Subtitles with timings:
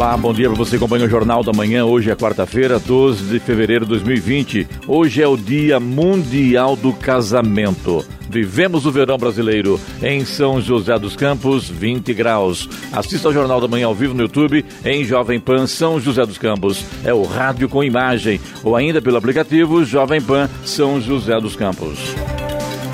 [0.00, 1.84] Olá, bom dia para você acompanha o Jornal da Manhã.
[1.84, 4.66] Hoje é quarta-feira, 12 de fevereiro de 2020.
[4.88, 8.02] Hoje é o Dia Mundial do Casamento.
[8.30, 12.66] Vivemos o verão brasileiro em São José dos Campos, 20 graus.
[12.90, 16.38] Assista ao Jornal da Manhã ao vivo no YouTube em Jovem Pan São José dos
[16.38, 16.82] Campos.
[17.04, 21.98] É o rádio com imagem ou ainda pelo aplicativo Jovem Pan São José dos Campos.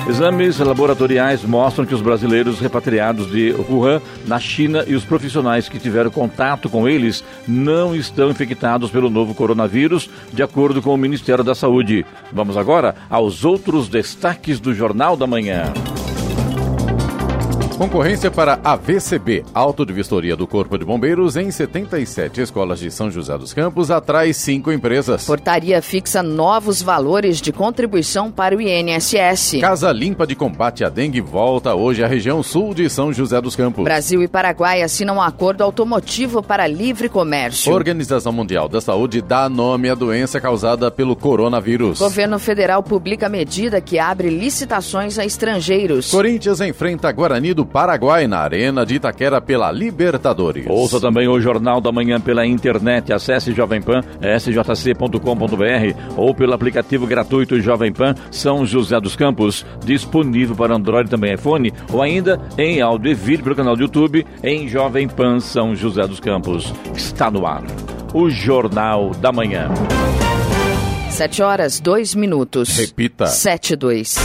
[0.09, 5.77] Exames laboratoriais mostram que os brasileiros repatriados de Wuhan, na China, e os profissionais que
[5.77, 11.43] tiveram contato com eles não estão infectados pelo novo coronavírus, de acordo com o Ministério
[11.43, 12.05] da Saúde.
[12.31, 15.73] Vamos agora aos outros destaques do Jornal da Manhã.
[17.77, 22.89] Concorrência para a VCB, Auto de Vistoria do Corpo de Bombeiros, em 77 escolas de
[22.89, 25.25] São José dos Campos, atrai cinco empresas.
[25.25, 29.61] Portaria fixa novos valores de contribuição para o INSS.
[29.61, 33.55] Casa Limpa de Combate à Dengue volta hoje à região sul de São José dos
[33.55, 33.83] Campos.
[33.83, 37.71] Brasil e Paraguai assinam um acordo automotivo para livre comércio.
[37.71, 41.99] Organização Mundial da Saúde dá nome à doença causada pelo coronavírus.
[41.99, 46.09] Governo federal publica medida que abre licitações a estrangeiros.
[46.09, 50.65] Corinthians enfrenta Guarani do Paraguai na Arena de Itaquera pela Libertadores.
[50.67, 53.13] Ouça também o Jornal da Manhã pela internet.
[53.13, 54.01] Acesse Jovem Pan,
[54.39, 61.11] sjc.com.br ou pelo aplicativo gratuito Jovem Pan São José dos Campos, disponível para Android e
[61.11, 65.39] também iPhone, ou ainda em áudio e vídeo pelo canal do YouTube em Jovem Pan
[65.39, 66.73] São José dos Campos.
[66.95, 67.63] Está no ar.
[68.13, 69.69] O Jornal da Manhã.
[71.09, 72.77] Sete horas, dois minutos.
[72.77, 73.25] Repita.
[73.25, 74.17] Sete, dois.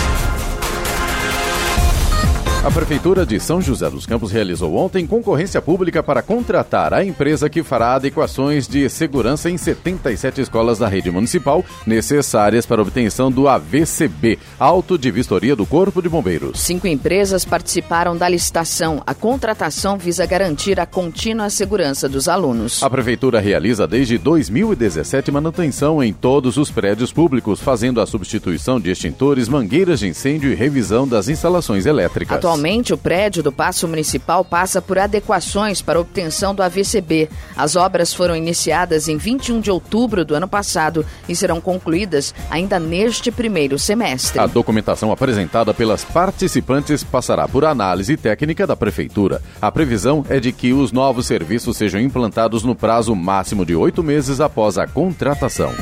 [2.64, 7.50] A Prefeitura de São José dos Campos realizou ontem concorrência pública para contratar a empresa
[7.50, 13.48] que fará adequações de segurança em 77 escolas da rede municipal necessárias para obtenção do
[13.48, 16.60] AVCB, Auto de Vistoria do Corpo de Bombeiros.
[16.60, 19.02] Cinco empresas participaram da licitação.
[19.04, 22.80] A contratação visa garantir a contínua segurança dos alunos.
[22.80, 28.88] A Prefeitura realiza desde 2017 manutenção em todos os prédios públicos, fazendo a substituição de
[28.88, 32.51] extintores, mangueiras de incêndio e revisão das instalações elétricas.
[32.52, 37.30] Atualmente, o prédio do Paço Municipal passa por adequações para obtenção do AVCB.
[37.56, 42.78] As obras foram iniciadas em 21 de outubro do ano passado e serão concluídas ainda
[42.78, 44.38] neste primeiro semestre.
[44.38, 49.40] A documentação apresentada pelas participantes passará por análise técnica da Prefeitura.
[49.58, 54.02] A previsão é de que os novos serviços sejam implantados no prazo máximo de oito
[54.02, 55.72] meses após a contratação.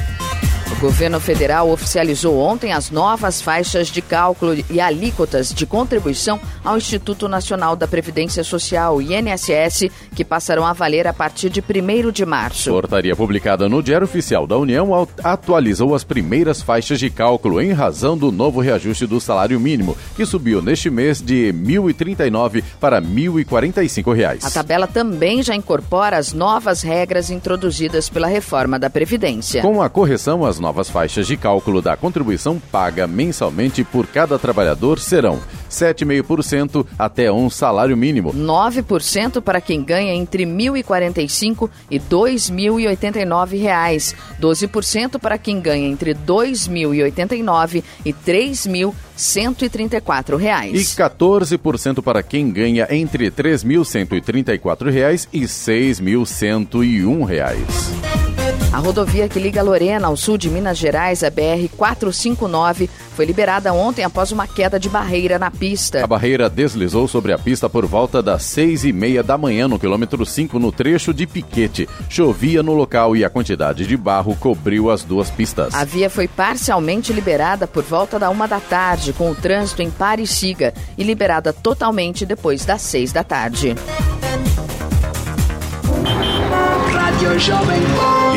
[0.81, 6.79] O governo federal oficializou ontem as novas faixas de cálculo e alíquotas de contribuição ao
[6.79, 12.25] Instituto Nacional da Previdência Social, INSS, que passarão a valer a partir de 1 de
[12.25, 12.71] março.
[12.71, 18.17] Portaria publicada no Diário Oficial da União atualizou as primeiras faixas de cálculo em razão
[18.17, 24.15] do novo reajuste do salário mínimo, que subiu neste mês de R$ 1.039 para 1.045
[24.15, 24.47] reais.
[24.47, 29.61] A tabela também já incorpora as novas regras introduzidas pela reforma da Previdência.
[29.61, 34.99] Com a correção, as novas faixas de cálculo da contribuição paga mensalmente por cada trabalhador
[34.99, 38.35] serão 7,5% até um salário mínimo.
[38.35, 44.15] 9% para quem ganha entre R$ 1.045 e 2.089 reais.
[44.41, 50.75] 12% para quem ganha entre R$ 2.089 e 3.134 reais.
[50.75, 58.50] E 14% para quem ganha entre 3.134 reais e 6.101 reais.
[58.73, 64.05] A rodovia que liga Lorena ao sul de Minas Gerais, a BR-459, foi liberada ontem
[64.05, 66.05] após uma queda de barreira na pista.
[66.05, 69.77] A barreira deslizou sobre a pista por volta das seis e meia da manhã no
[69.77, 71.89] quilômetro 5 no trecho de Piquete.
[72.09, 75.75] Chovia no local e a quantidade de barro cobriu as duas pistas.
[75.75, 79.91] A via foi parcialmente liberada por volta da uma da tarde, com o trânsito em
[79.91, 83.75] pare e siga, e liberada totalmente depois das seis da tarde.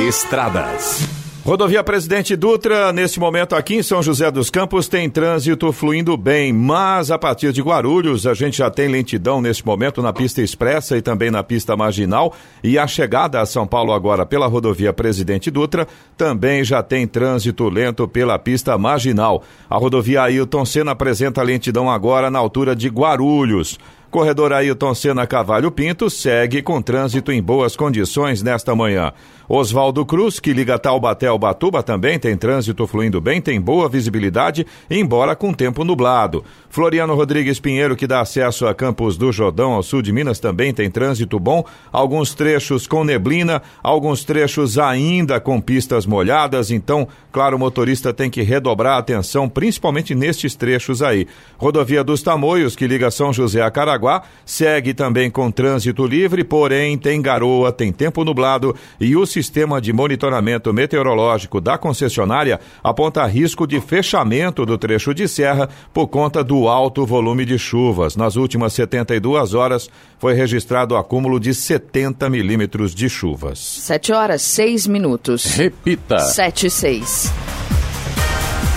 [0.06, 1.07] Estradas.
[1.45, 6.51] Rodovia Presidente Dutra, neste momento aqui em São José dos Campos, tem trânsito fluindo bem,
[6.51, 10.97] mas a partir de Guarulhos a gente já tem lentidão neste momento na pista expressa
[10.97, 12.33] e também na pista marginal.
[12.62, 15.88] E a chegada a São Paulo agora pela rodovia Presidente Dutra
[16.18, 19.44] também já tem trânsito lento pela pista marginal.
[19.69, 23.79] A rodovia Ailton Senna apresenta lentidão agora na altura de Guarulhos.
[24.13, 29.12] Corredor Ailton Senna Cavalho Pinto segue com trânsito em boas condições nesta manhã.
[29.50, 34.65] Oswaldo Cruz, que liga Taubaté ao Batuba, também tem trânsito fluindo bem, tem boa visibilidade,
[34.89, 36.44] embora com tempo nublado.
[36.69, 40.74] Floriano Rodrigues Pinheiro, que dá acesso a Campos do Jordão, ao sul de Minas, também
[40.74, 47.57] tem trânsito bom, alguns trechos com neblina, alguns trechos ainda com pistas molhadas, então, claro,
[47.57, 51.27] o motorista tem que redobrar a atenção, principalmente nestes trechos aí.
[51.57, 54.02] Rodovia dos Tamoios, que liga São José a Caraguá,
[54.45, 59.94] segue também com trânsito livre, porém tem garoa, tem tempo nublado e o sistema de
[59.94, 66.67] monitoramento meteorológico da concessionária aponta risco de fechamento do trecho de serra por conta do
[66.67, 68.15] alto volume de chuvas.
[68.15, 69.89] Nas últimas 72 horas
[70.19, 73.59] foi registrado acúmulo de 70 milímetros de chuvas.
[73.59, 75.45] 7 horas, 6 minutos.
[75.55, 76.19] Repita.
[76.19, 77.33] 7 e 6.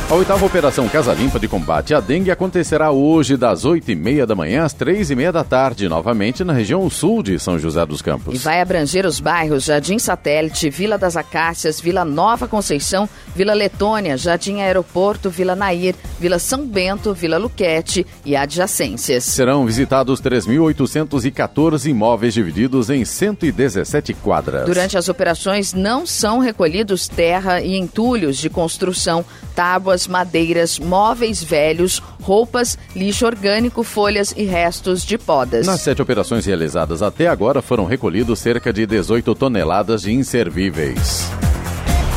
[0.08, 4.24] A oitava Operação Casa Limpa de combate à dengue acontecerá hoje das 8 e meia
[4.24, 7.84] da manhã às três e meia da tarde, novamente na região sul de São José
[7.84, 8.32] dos Campos.
[8.32, 14.16] E vai abranger os bairros Jardim Satélite, Vila das Acácias, Vila Nova Conceição, Vila Letônia,
[14.16, 19.24] Jardim Aeroporto, Vila Nair, Vila São Bento, Vila Luquete e adjacências.
[19.24, 24.66] Serão visitados 3.814 imóveis divididos em 117 quadras.
[24.66, 29.24] Durante as operações não são recolhidos terra e entulhos de construção,
[29.56, 35.64] tábuas madeiras, móveis velhos, roupas, lixo orgânico, folhas e restos de podas.
[35.64, 41.30] Nas sete operações realizadas até agora foram recolhidos cerca de 18 toneladas de inservíveis.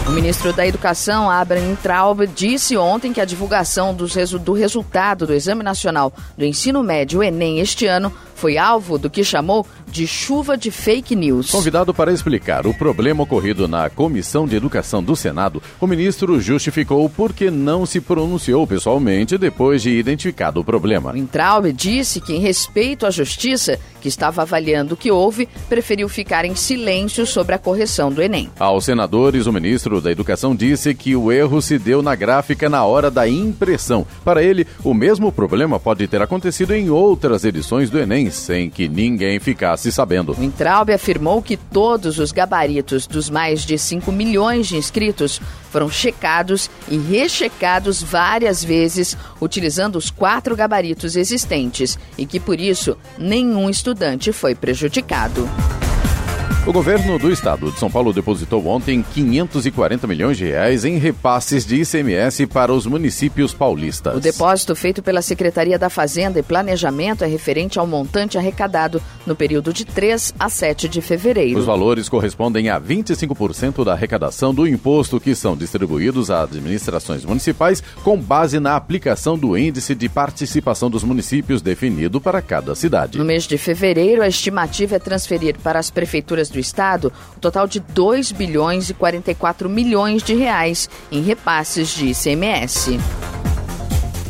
[0.09, 5.61] O ministro da Educação, Abraham Traub, disse ontem que a divulgação do resultado do Exame
[5.61, 10.71] Nacional do Ensino Médio, Enem, este ano, foi alvo do que chamou de chuva de
[10.71, 11.51] fake news.
[11.51, 17.09] Convidado para explicar o problema ocorrido na Comissão de Educação do Senado, o ministro justificou
[17.09, 21.13] por que não se pronunciou pessoalmente depois de identificado o problema.
[21.13, 26.45] O disse que, em respeito à justiça, que estava avaliando o que houve, preferiu ficar
[26.45, 28.50] em silêncio sobre a correção do Enem.
[28.57, 32.85] Aos senadores, o ministro da Educação disse que o erro se deu na gráfica na
[32.85, 34.06] hora da impressão.
[34.24, 38.87] Para ele, o mesmo problema pode ter acontecido em outras edições do Enem, sem que
[38.87, 40.35] ninguém ficasse sabendo.
[40.37, 45.41] O Intraub afirmou que todos os gabaritos dos mais de 5 milhões de inscritos
[45.71, 52.97] foram checados e rechecados várias vezes, utilizando os quatro gabaritos existentes, e que por isso
[53.17, 55.47] nenhum estudante foi prejudicado.
[56.67, 61.65] O governo do estado de São Paulo depositou ontem 540 milhões de reais em repasses
[61.65, 64.17] de ICMS para os municípios paulistas.
[64.17, 69.35] O depósito feito pela Secretaria da Fazenda e Planejamento é referente ao montante arrecadado no
[69.35, 71.57] período de 3 a 7 de fevereiro.
[71.57, 77.81] Os valores correspondem a 25% da arrecadação do imposto que são distribuídos às administrações municipais
[78.03, 83.17] com base na aplicação do índice de participação dos municípios definido para cada cidade.
[83.17, 87.67] No mês de fevereiro, a estimativa é transferir para as prefeituras do Estado o total
[87.67, 92.99] de 2 bilhões e 44 milhões de reais em repasses de ICMS.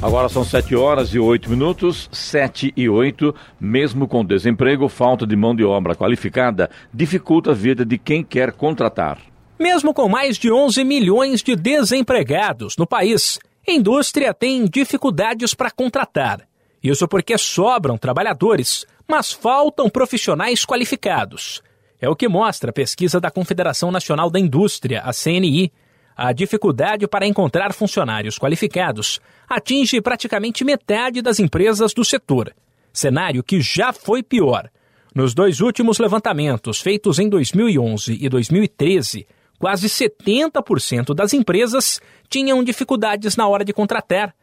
[0.02, 3.36] Agora são 7 horas e 8 minutos, 7 e 8.
[3.60, 8.54] Mesmo com desemprego, falta de mão de obra qualificada dificulta a vida de quem quer
[8.54, 9.20] contratar.
[9.60, 15.70] Mesmo com mais de 11 milhões de desempregados no país, a indústria tem dificuldades para
[15.70, 16.48] contratar.
[16.82, 21.62] Isso porque sobram trabalhadores, mas faltam profissionais qualificados.
[22.02, 25.72] É o que mostra a pesquisa da Confederação Nacional da Indústria, a CNI.
[26.16, 32.54] A dificuldade para encontrar funcionários qualificados atinge praticamente metade das empresas do setor,
[32.94, 34.70] cenário que já foi pior.
[35.14, 39.28] Nos dois últimos levantamentos, feitos em 2011 e 2013,
[39.58, 44.34] quase 70% das empresas tinham dificuldades na hora de contratar.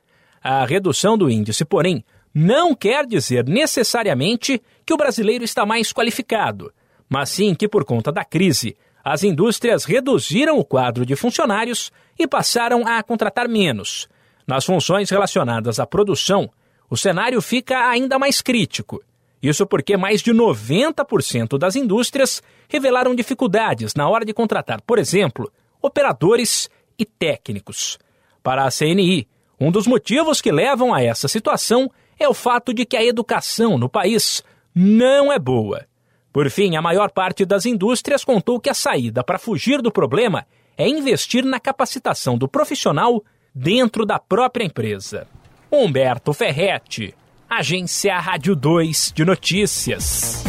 [0.43, 6.71] A redução do índice, porém, não quer dizer necessariamente que o brasileiro está mais qualificado
[7.09, 12.27] mas sim que, por conta da crise, as indústrias reduziram o quadro de funcionários e
[12.27, 14.09] passaram a contratar menos.
[14.47, 16.51] Nas funções relacionadas à produção,
[16.91, 19.03] o cenário fica ainda mais crítico.
[19.43, 25.53] Isso porque mais de 90% das indústrias revelaram dificuldades na hora de contratar, por exemplo,
[25.81, 27.99] operadores e técnicos.
[28.43, 29.29] Para a CNI,
[29.61, 33.79] um dos motivos que levam a essa situação é o fato de que a educação
[33.79, 34.43] no país
[34.75, 35.87] não é boa.
[36.37, 40.45] Por fim, a maior parte das indústrias contou que a saída para fugir do problema
[40.77, 43.25] é investir na capacitação do profissional
[43.55, 45.27] dentro da própria empresa.
[45.73, 47.15] Humberto Ferretti,
[47.49, 50.46] Agência Rádio 2 de Notícias.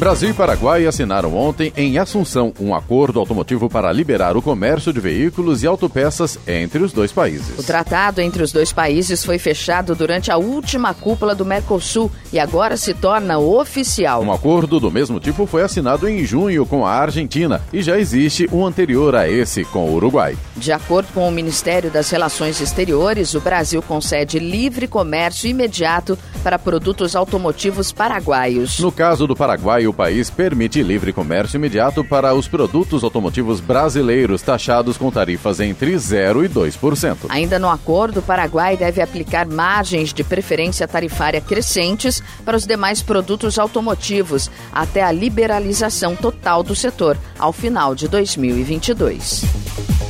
[0.00, 4.98] Brasil e Paraguai assinaram ontem em Assunção um acordo automotivo para liberar o comércio de
[4.98, 7.58] veículos e autopeças entre os dois países.
[7.58, 12.38] O tratado entre os dois países foi fechado durante a última cúpula do Mercosul e
[12.38, 14.22] agora se torna oficial.
[14.22, 18.48] Um acordo do mesmo tipo foi assinado em junho com a Argentina e já existe
[18.50, 20.34] um anterior a esse com o Uruguai.
[20.56, 26.58] De acordo com o Ministério das Relações Exteriores, o Brasil concede livre comércio imediato para
[26.58, 28.78] produtos automotivos paraguaios.
[28.80, 34.42] No caso do Paraguai, o país permite livre comércio imediato para os produtos automotivos brasileiros
[34.42, 37.16] taxados com tarifas entre 0 e 2%.
[37.28, 43.02] Ainda no acordo, o Paraguai deve aplicar margens de preferência tarifária crescentes para os demais
[43.02, 50.09] produtos automotivos até a liberalização total do setor ao final de 2022.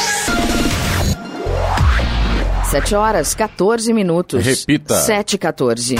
[2.71, 4.45] 7 horas 14 minutos.
[4.45, 4.95] Repita.
[4.95, 5.95] 7 e 14.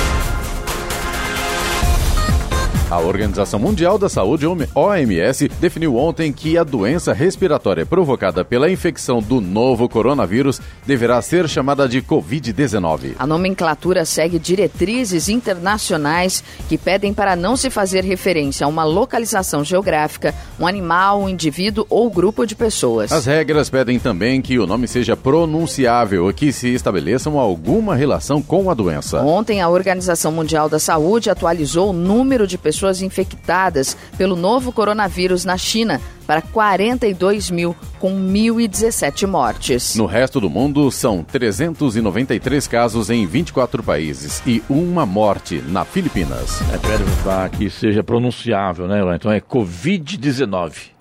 [2.91, 9.21] A Organização Mundial da Saúde, OMS, definiu ontem que a doença respiratória provocada pela infecção
[9.21, 13.13] do novo coronavírus deverá ser chamada de Covid-19.
[13.17, 19.63] A nomenclatura segue diretrizes internacionais que pedem para não se fazer referência a uma localização
[19.63, 23.09] geográfica, um animal, um indivíduo ou grupo de pessoas.
[23.09, 28.41] As regras pedem também que o nome seja pronunciável e que se estabeleçam alguma relação
[28.41, 29.21] com a doença.
[29.21, 34.71] Ontem, a Organização Mundial da Saúde atualizou o número de pessoas pessoas infectadas pelo novo
[34.71, 39.95] coronavírus na China para 42 mil, com 1.017 mortes.
[39.95, 46.59] No resto do mundo, são 393 casos em 24 países e uma morte na Filipinas.
[46.73, 50.91] É, pede para que seja pronunciável, né, Então é Covid-19.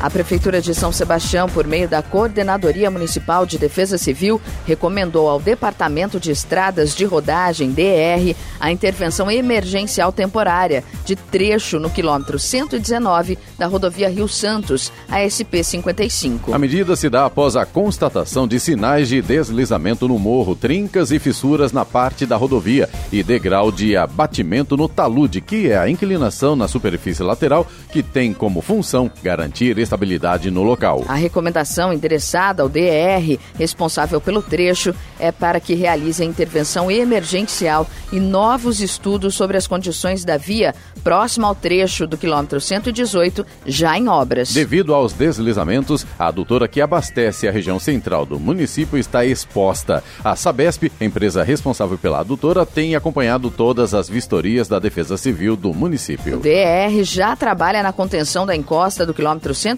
[0.00, 5.40] A Prefeitura de São Sebastião, por meio da Coordenadoria Municipal de Defesa Civil, recomendou ao
[5.40, 13.38] Departamento de Estradas de Rodagem, DR, a intervenção emergencial temporária de trecho no quilômetro 119
[13.58, 16.52] da rodovia Rio Santos, a SP-55.
[16.52, 21.18] A medida se dá após a constatação de sinais de deslizamento no morro, trincas e
[21.18, 26.54] fissuras na parte da rodovia e degrau de abatimento no talude, que é a inclinação
[26.54, 31.04] na superfície lateral que tem como função garantir estabilidade no local.
[31.08, 37.88] A recomendação endereçada ao DR, responsável pelo trecho, é para que realize a intervenção emergencial
[38.12, 43.96] e novos estudos sobre as condições da via próxima ao trecho do quilômetro 118, já
[43.96, 44.52] em obras.
[44.52, 50.02] Devido aos deslizamentos, a adutora que abastece a região central do município está exposta.
[50.24, 55.72] A Sabesp, empresa responsável pela adutora, tem acompanhado todas as vistorias da Defesa Civil do
[55.72, 56.38] município.
[56.38, 59.75] O DR já trabalha na contenção da encosta do quilômetro 118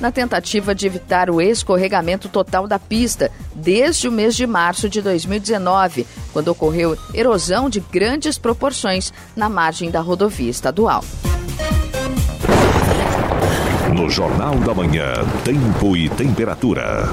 [0.00, 5.02] na tentativa de evitar o escorregamento total da pista desde o mês de março de
[5.02, 11.04] 2019, quando ocorreu erosão de grandes proporções na margem da rodovia estadual.
[13.94, 15.12] No Jornal da Manhã,
[15.44, 17.04] Tempo e Temperatura.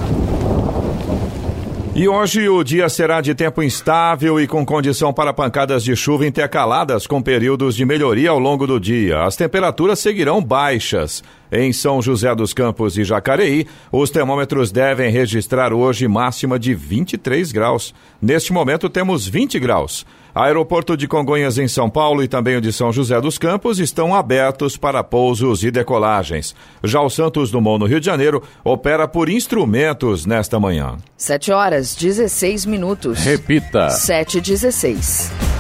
[2.00, 6.26] E hoje o dia será de tempo instável e com condição para pancadas de chuva
[6.26, 9.26] intercaladas com períodos de melhoria ao longo do dia.
[9.26, 11.22] As temperaturas seguirão baixas.
[11.52, 17.52] Em São José dos Campos e Jacareí, os termômetros devem registrar hoje máxima de 23
[17.52, 17.94] graus.
[18.22, 20.06] Neste momento temos 20 graus.
[20.40, 24.16] Aeroporto de Congonhas em São Paulo e também o de São José dos Campos estão
[24.16, 26.56] abertos para pousos e decolagens.
[26.82, 30.96] Já o Santos Dumont no Rio de Janeiro opera por instrumentos nesta manhã.
[31.18, 33.20] 7 horas 16 minutos.
[33.20, 33.90] Repita.
[33.90, 35.59] 7 16.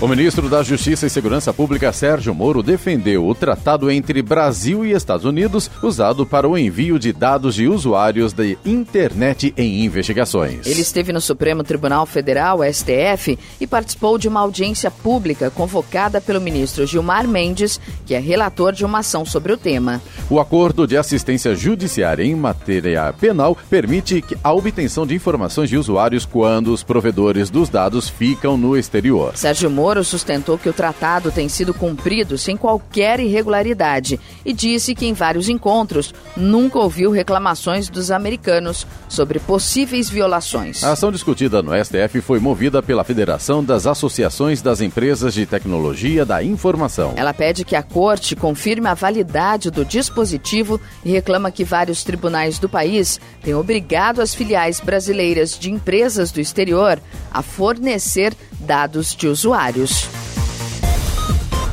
[0.00, 4.92] O ministro da Justiça e Segurança Pública, Sérgio Moro, defendeu o tratado entre Brasil e
[4.92, 10.66] Estados Unidos usado para o envio de dados de usuários da internet em investigações.
[10.66, 16.40] Ele esteve no Supremo Tribunal Federal, STF, e participou de uma audiência pública convocada pelo
[16.40, 20.00] ministro Gilmar Mendes, que é relator de uma ação sobre o tema.
[20.30, 26.24] O acordo de assistência judiciária em matéria penal permite a obtenção de informações de usuários
[26.24, 29.36] quando os provedores dos dados ficam no exterior.
[29.36, 34.94] Sérgio Moro Moro sustentou que o tratado tem sido cumprido sem qualquer irregularidade e disse
[34.94, 40.84] que em vários encontros nunca ouviu reclamações dos americanos sobre possíveis violações.
[40.84, 46.24] A ação discutida no STF foi movida pela Federação das Associações das Empresas de Tecnologia
[46.24, 47.14] da Informação.
[47.16, 52.60] Ela pede que a corte confirme a validade do dispositivo e reclama que vários tribunais
[52.60, 57.00] do país têm obrigado as filiais brasileiras de empresas do exterior
[57.32, 59.79] a fornecer dados de usuários.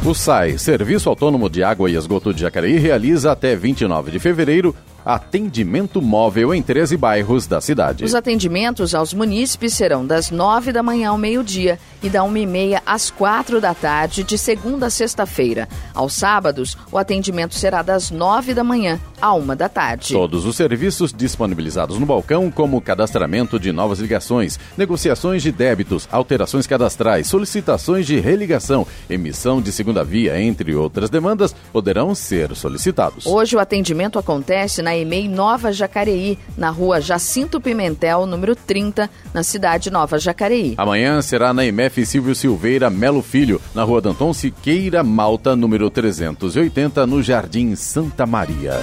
[0.06, 4.74] O SAI, Serviço Autônomo de Água e Esgoto de Jacareí, realiza até 29 de fevereiro
[5.08, 8.04] atendimento móvel em 13 bairros da cidade.
[8.04, 12.46] Os atendimentos aos munícipes serão das 9 da manhã ao meio-dia e da 1 e
[12.46, 15.68] meia às 4 da tarde, de segunda a sexta-feira.
[15.94, 20.14] Aos sábados, o atendimento será das 9 da manhã à 1 da tarde.
[20.14, 26.68] Todos os serviços disponibilizados no balcão, como cadastramento de novas ligações, negociações de débitos, alterações
[26.68, 33.26] cadastrais, solicitações de religação, emissão de segunda via, entre outras demandas, poderão ser solicitados.
[33.26, 39.44] Hoje o atendimento acontece na EMEI Nova Jacareí, na rua Jacinto Pimentel, número 30, na
[39.44, 40.76] cidade Nova Jacareí.
[40.78, 47.08] Amanhã será na IMEF Silvio Silveira Melo Filho, na rua Danton Siqueira Malta, número 380,
[47.08, 48.82] no Jardim Santa Maria.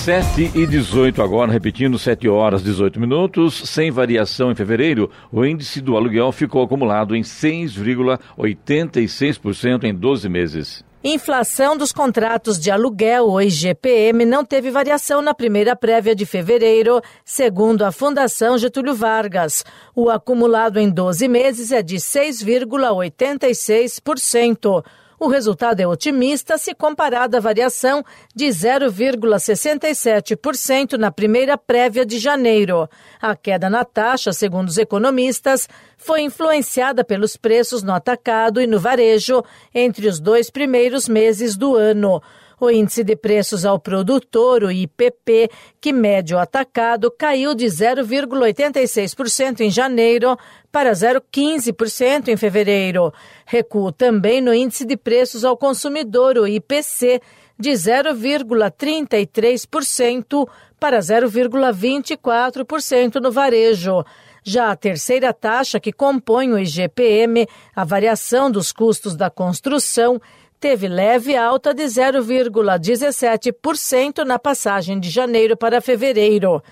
[0.00, 5.82] 7 e 18 agora, repetindo, 7 horas 18 minutos, sem variação em fevereiro, o índice
[5.82, 10.82] do aluguel ficou acumulado em 6,86% em 12 meses.
[11.02, 17.00] Inflação dos contratos de aluguel, o IGPM, não teve variação na primeira prévia de fevereiro,
[17.24, 19.64] segundo a Fundação Getúlio Vargas.
[19.96, 24.84] O acumulado em 12 meses é de 6,86%.
[25.22, 28.02] O resultado é otimista se comparado à variação
[28.34, 32.88] de 0,67% na primeira prévia de janeiro.
[33.20, 38.80] A queda na taxa, segundo os economistas, foi influenciada pelos preços no atacado e no
[38.80, 42.22] varejo entre os dois primeiros meses do ano.
[42.60, 45.50] O índice de preços ao produtor, o IPP,
[45.80, 50.36] que mede o atacado, caiu de 0,86% em janeiro
[50.70, 53.10] para 0,15% em fevereiro.
[53.46, 57.22] Recuo também no índice de preços ao consumidor, o IPC,
[57.58, 60.46] de 0,33%
[60.78, 64.04] para 0,24% no varejo.
[64.42, 70.20] Já a terceira taxa, que compõe o IGPM, a variação dos custos da construção,
[70.60, 76.62] teve leve alta de 0,17% na passagem de janeiro para fevereiro.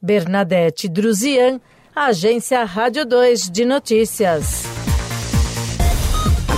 [0.00, 1.60] Bernadette Druzian,
[1.94, 4.71] Agência Rádio 2 de Notícias.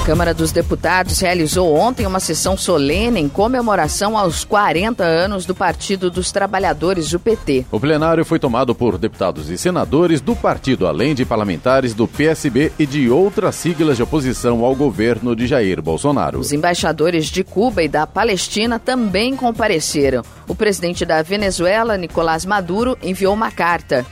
[0.05, 5.55] A Câmara dos Deputados realizou ontem uma sessão solene em comemoração aos 40 anos do
[5.55, 7.65] Partido dos Trabalhadores, o PT.
[7.73, 12.71] O plenário foi tomado por deputados e senadores do partido, além de parlamentares do PSB
[12.79, 16.39] e de outras siglas de oposição ao governo de Jair Bolsonaro.
[16.39, 20.23] Os embaixadores de Cuba e da Palestina também compareceram.
[20.47, 24.05] O presidente da Venezuela, Nicolás Maduro, enviou uma carta.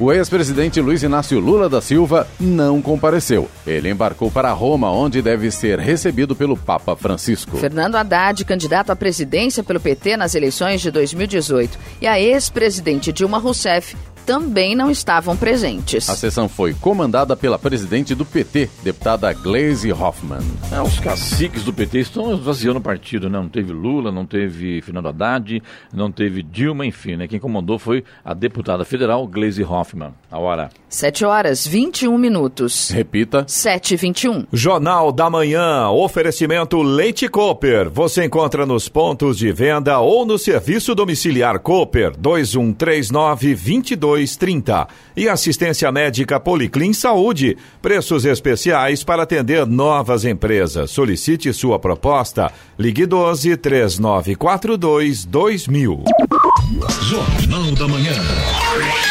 [0.00, 3.50] O ex-presidente Luiz Inácio Lula da Silva não compareceu.
[3.66, 7.58] Ele embarcou para Roma, onde deve ser recebido pelo Papa Francisco.
[7.58, 13.36] Fernando Haddad, candidato à presidência pelo PT nas eleições de 2018, e a ex-presidente Dilma
[13.36, 13.94] Rousseff
[14.30, 16.08] também não estavam presentes.
[16.08, 20.38] A sessão foi comandada pela presidente do PT, deputada Glaze Hoffmann.
[20.70, 23.40] É, os caciques do PT estão esvaziando o partido, né?
[23.40, 25.60] Não teve Lula, não teve Fernando Haddad,
[25.92, 27.26] não teve Dilma, enfim, né?
[27.26, 30.12] Quem comandou foi a deputada federal Glaze Hoffmann.
[30.30, 30.70] A hora.
[30.88, 32.90] 7 horas 21 minutos.
[32.90, 33.44] Repita.
[33.48, 34.46] 7 e 21.
[34.52, 37.90] Jornal da Manhã, oferecimento Leite Cooper.
[37.90, 43.54] Você encontra nos pontos de venda ou no serviço domiciliar Cooper 2139
[44.26, 44.88] 2230.
[45.16, 47.56] E assistência médica Policlin Saúde.
[47.80, 50.90] Preços especiais para atender novas empresas.
[50.90, 52.50] Solicite sua proposta.
[52.78, 56.04] Ligue 12 3942 2000.
[57.08, 59.09] Jornal da Manhã.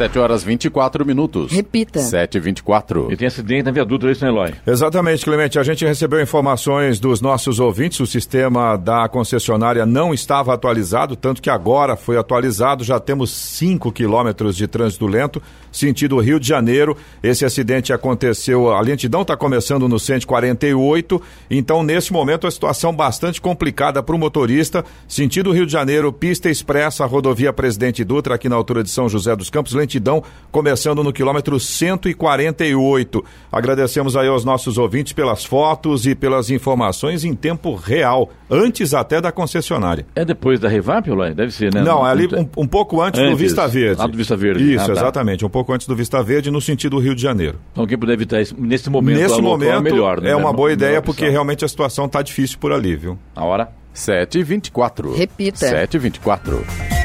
[0.00, 1.52] 7 horas 24 minutos.
[1.52, 1.98] Repita.
[1.98, 3.12] 7 e 24.
[3.12, 4.54] E tem acidente na viaduto, é isso, né, Eloy?
[4.66, 5.58] Exatamente, Clemente.
[5.58, 8.00] A gente recebeu informações dos nossos ouvintes.
[8.00, 12.82] O sistema da concessionária não estava atualizado, tanto que agora foi atualizado.
[12.82, 16.96] Já temos 5 quilômetros de trânsito lento, sentido Rio de Janeiro.
[17.22, 21.20] Esse acidente aconteceu, a lentidão está começando no 148.
[21.50, 24.82] Então, nesse momento, a situação bastante complicada para o motorista.
[25.06, 29.36] Sentido Rio de Janeiro, pista expressa, rodovia Presidente Dutra, aqui na altura de São José
[29.36, 29.74] dos Campos.
[29.74, 30.22] Lentidão lentidão,
[30.52, 33.24] começando no quilômetro 148.
[33.50, 39.20] Agradecemos aí aos nossos ouvintes pelas fotos e pelas informações em tempo real, antes até
[39.20, 40.06] da concessionária.
[40.14, 41.34] É depois da Revap, Lai?
[41.34, 41.82] Deve ser, né?
[41.82, 44.00] Não, é ali um, um pouco antes, antes, do Vista Verde.
[44.00, 44.74] Ah, do Vista Verde.
[44.74, 44.92] Isso, ah, tá.
[44.92, 47.58] exatamente, um pouco antes do Vista Verde, no sentido Rio de Janeiro.
[47.72, 50.30] Então quem puder evitar isso, nesse momento, nesse momento é melhor, né?
[50.30, 53.18] É uma boa ideia, porque realmente a situação está difícil por ali, viu?
[53.34, 53.68] A hora?
[53.94, 55.16] 7h24.
[55.16, 55.66] Repita.
[55.66, 56.99] 7h24.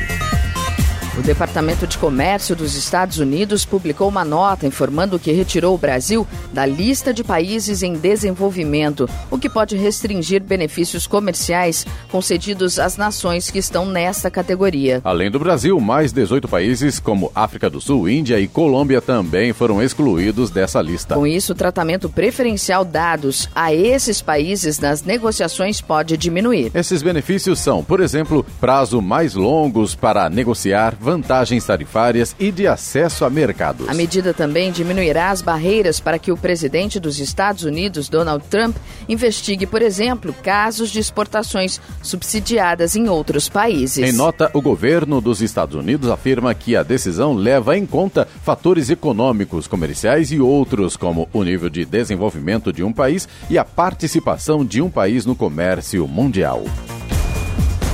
[1.17, 6.27] O Departamento de Comércio dos Estados Unidos publicou uma nota informando que retirou o Brasil
[6.51, 13.49] da lista de países em desenvolvimento, o que pode restringir benefícios comerciais concedidos às nações
[13.49, 14.99] que estão nesta categoria.
[15.05, 19.81] Além do Brasil, mais 18 países, como África do Sul, Índia e Colômbia, também foram
[19.81, 21.15] excluídos dessa lista.
[21.15, 26.71] Com isso, o tratamento preferencial dados a esses países nas negociações pode diminuir.
[26.75, 33.23] Esses benefícios são, por exemplo, prazo mais longos para negociar vantagens tarifárias e de acesso
[33.25, 33.87] a mercados.
[33.87, 38.75] A medida também diminuirá as barreiras para que o presidente dos Estados Unidos, Donald Trump,
[39.07, 44.03] investigue, por exemplo, casos de exportações subsidiadas em outros países.
[44.03, 48.89] Em nota, o governo dos Estados Unidos afirma que a decisão leva em conta fatores
[48.89, 54.65] econômicos, comerciais e outros, como o nível de desenvolvimento de um país e a participação
[54.65, 56.63] de um país no comércio mundial.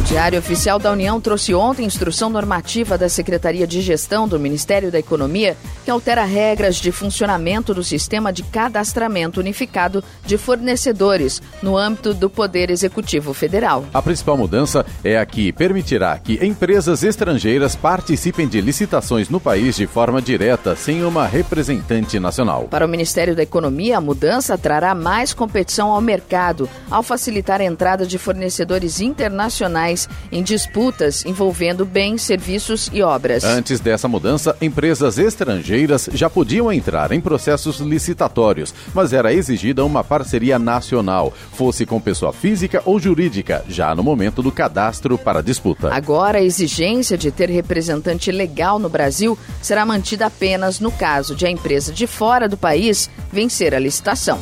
[0.02, 4.98] Diário Oficial da União trouxe ontem instrução normativa da Secretaria de Gestão do Ministério da
[4.98, 12.14] Economia que altera regras de funcionamento do sistema de cadastramento unificado de fornecedores no âmbito
[12.14, 13.86] do Poder Executivo Federal.
[13.94, 19.76] A principal mudança é a que permitirá que empresas estrangeiras participem de licitações no país
[19.76, 22.68] de forma direta, sem uma representante nacional.
[22.70, 27.66] Para o Ministério da Economia, a mudança trará mais competição ao mercado, ao facilitar a
[27.66, 29.91] entrada de fornecedores internacionais
[30.32, 33.44] em disputas envolvendo bens, serviços e obras.
[33.44, 40.04] Antes dessa mudança, empresas estrangeiras já podiam entrar em processos licitatórios, mas era exigida uma
[40.04, 45.94] parceria nacional, fosse com pessoa física ou jurídica, já no momento do cadastro para disputa.
[45.94, 51.46] Agora, a exigência de ter representante legal no Brasil será mantida apenas no caso de
[51.46, 54.40] a empresa de fora do país vencer a licitação.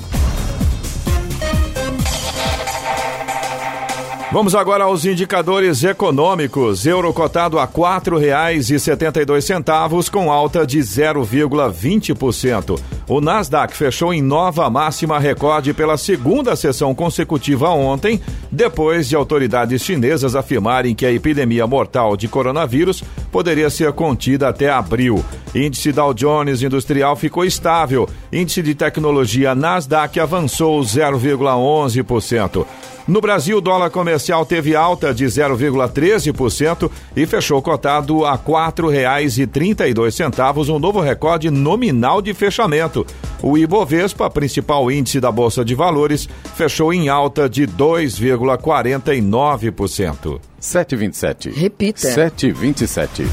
[4.32, 6.86] Vamos agora aos indicadores econômicos.
[6.86, 12.80] Euro cotado a R$ 4,72 com alta de 0,20%.
[13.08, 19.82] O Nasdaq fechou em nova máxima recorde pela segunda sessão consecutiva ontem, depois de autoridades
[19.82, 25.26] chinesas afirmarem que a epidemia mortal de coronavírus poderia ser contida até abril.
[25.56, 28.08] Índice Dow Jones Industrial ficou estável.
[28.32, 32.68] Índice de tecnologia Nasdaq avançou 0,11%.
[33.10, 40.70] No Brasil, o dólar comercial teve alta de 0,13% e fechou cotado a R$ 4,32,
[40.70, 43.04] um novo recorde nominal de fechamento.
[43.42, 50.40] O Ibovespa, principal índice da Bolsa de Valores, fechou em alta de 2,49%.
[50.62, 51.52] 7,27.
[51.52, 52.08] Repita.
[52.08, 53.26] 7,27.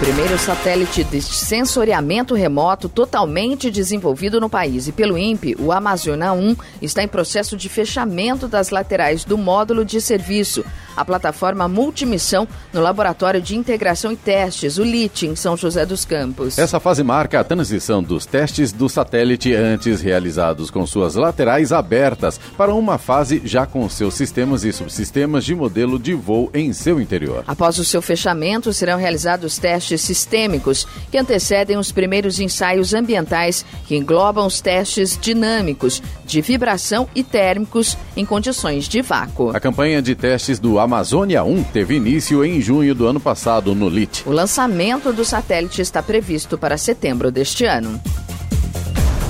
[0.00, 4.86] Primeiro satélite de sensoriamento remoto totalmente desenvolvido no país.
[4.86, 9.84] E pelo INPE, o Amazônia 1 está em processo de fechamento das laterais do módulo
[9.84, 10.64] de serviço,
[11.00, 16.04] a plataforma multimissão no Laboratório de Integração e Testes, o LIT, em São José dos
[16.04, 16.58] Campos.
[16.58, 22.38] Essa fase marca a transição dos testes do satélite antes realizados com suas laterais abertas
[22.56, 27.00] para uma fase já com seus sistemas e subsistemas de modelo de voo em seu
[27.00, 27.44] interior.
[27.46, 33.64] Após o seu fechamento, serão realizados testes testes sistêmicos que antecedem os primeiros ensaios ambientais
[33.86, 39.50] que englobam os testes dinâmicos de vibração e térmicos em condições de vácuo.
[39.56, 43.90] A campanha de testes do Amazônia 1 teve início em junho do ano passado no
[43.90, 44.22] LIT.
[44.26, 48.00] O lançamento do satélite está previsto para setembro deste ano.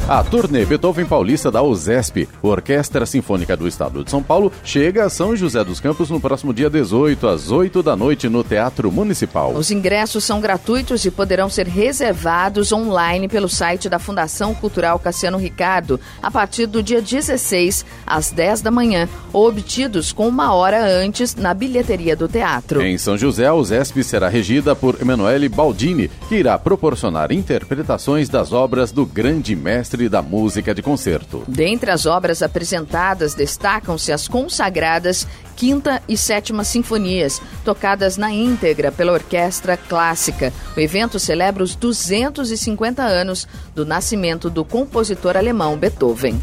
[0.09, 5.11] A turnê Beethoven Paulista da USESP, Orquestra Sinfônica do Estado de São Paulo, chega a
[5.11, 9.53] São José dos Campos no próximo dia 18, às 8 da noite, no Teatro Municipal.
[9.53, 15.37] Os ingressos são gratuitos e poderão ser reservados online pelo site da Fundação Cultural Cassiano
[15.37, 20.83] Ricardo a partir do dia 16, às 10 da manhã, ou obtidos com uma hora
[20.91, 22.81] antes na bilheteria do teatro.
[22.81, 28.55] Em São José, a USESP será regida por Emanuele Baldini, que irá proporcionar interpretações das
[28.55, 31.43] obras do grande mestre mestre da música de concerto.
[31.49, 39.13] Dentre as obras apresentadas, destacam-se as consagradas Quinta e Sétima Sinfonias, tocadas na íntegra pela
[39.13, 40.53] Orquestra Clássica.
[40.77, 46.41] O evento celebra os 250 anos do nascimento do compositor alemão Beethoven.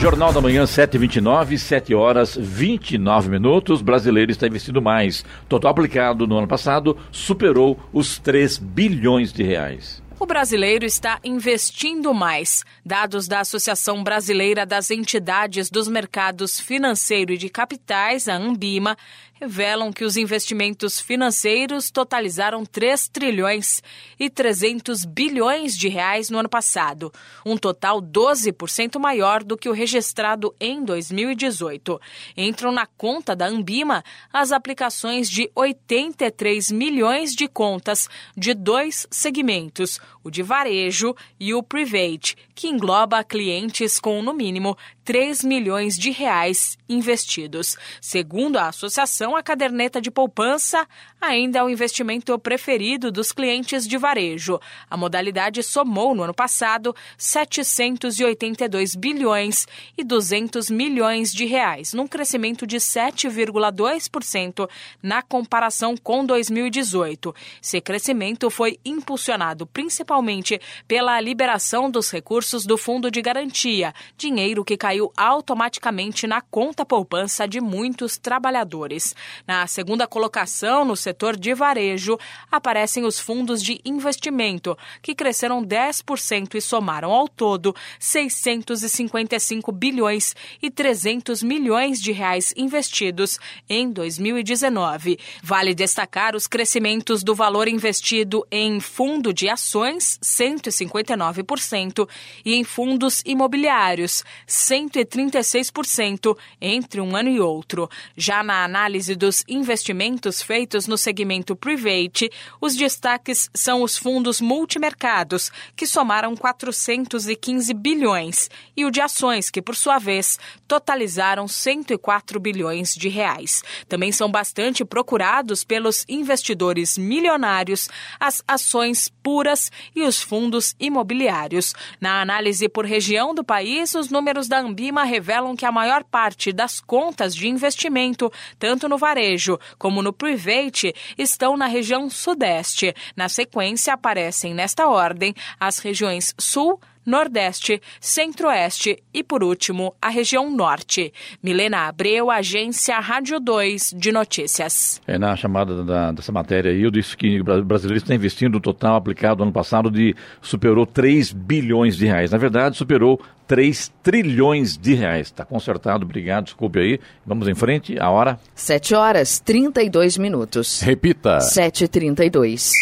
[0.00, 3.80] Jornal da Manhã, 7h29, 7 horas 29 minutos.
[3.80, 5.24] Brasileiro está investindo mais.
[5.48, 10.05] Total aplicado no ano passado superou os 3 bilhões de reais.
[10.18, 12.64] O brasileiro está investindo mais.
[12.82, 18.96] Dados da Associação Brasileira das Entidades dos Mercados Financeiro e de Capitais, a Ambima,
[19.38, 23.82] revelam que os investimentos financeiros totalizaram 3 trilhões
[24.18, 27.12] e 300 bilhões de reais no ano passado,
[27.44, 32.00] um total 12% maior do que o registrado em 2018.
[32.36, 40.00] Entram na conta da Ambima as aplicações de 83 milhões de contas de dois segmentos,
[40.24, 46.10] o de varejo e o private, que engloba clientes com no mínimo 3 milhões de
[46.10, 47.76] reais investidos.
[48.00, 50.86] Segundo a associação, a caderneta de poupança
[51.18, 54.60] ainda é o investimento preferido dos clientes de varejo.
[54.90, 62.66] A modalidade somou no ano passado 782 bilhões e 200 milhões de reais, num crescimento
[62.66, 64.68] de 7,2%
[65.02, 67.34] na comparação com 2018.
[67.62, 74.76] Esse crescimento foi impulsionado principalmente pela liberação dos recursos do Fundo de Garantia, dinheiro que
[74.76, 79.15] caiu automaticamente na conta poupança de muitos trabalhadores.
[79.46, 82.18] Na segunda colocação, no setor de varejo,
[82.50, 90.70] aparecem os fundos de investimento, que cresceram 10% e somaram ao todo 655 bilhões e
[90.70, 95.18] 300 milhões de reais investidos em 2019.
[95.42, 102.08] Vale destacar os crescimentos do valor investido em fundo de ações, 159%,
[102.44, 107.88] e em fundos imobiliários, 100 136% entre um ano e outro.
[108.16, 108.66] Já na
[109.06, 116.34] análise dos investimentos feitos no segmento private, os destaques são os fundos multimercados, que somaram
[116.34, 123.62] 415 bilhões, e o de ações, que por sua vez totalizaram 104 bilhões de reais.
[123.88, 127.88] Também são bastante procurados pelos investidores milionários
[128.18, 131.74] as ações puras e os fundos imobiliários.
[132.00, 136.52] Na análise por região do país, os números da Ambima revelam que a maior parte
[136.52, 142.94] das contas de investimento, tanto no varejo como no private, estão na região sudeste.
[143.16, 150.50] Na sequência, aparecem nesta ordem as regiões sul, Nordeste, Centro-Oeste e, por último, a região
[150.50, 151.12] Norte.
[151.40, 155.00] Milena Abreu, Agência Rádio 2 de Notícias.
[155.06, 158.60] É, na chamada da, dessa matéria aí, eu disse que o brasileiro está investindo o
[158.60, 162.32] total aplicado ano passado de superou 3 bilhões de reais.
[162.32, 165.28] Na verdade, superou 3 trilhões de reais.
[165.28, 167.00] Está consertado, obrigado, desculpe aí.
[167.24, 168.38] Vamos em frente, a hora?
[168.54, 170.80] 7 horas 32 minutos.
[170.80, 171.38] Repita.
[171.38, 172.72] 7h32.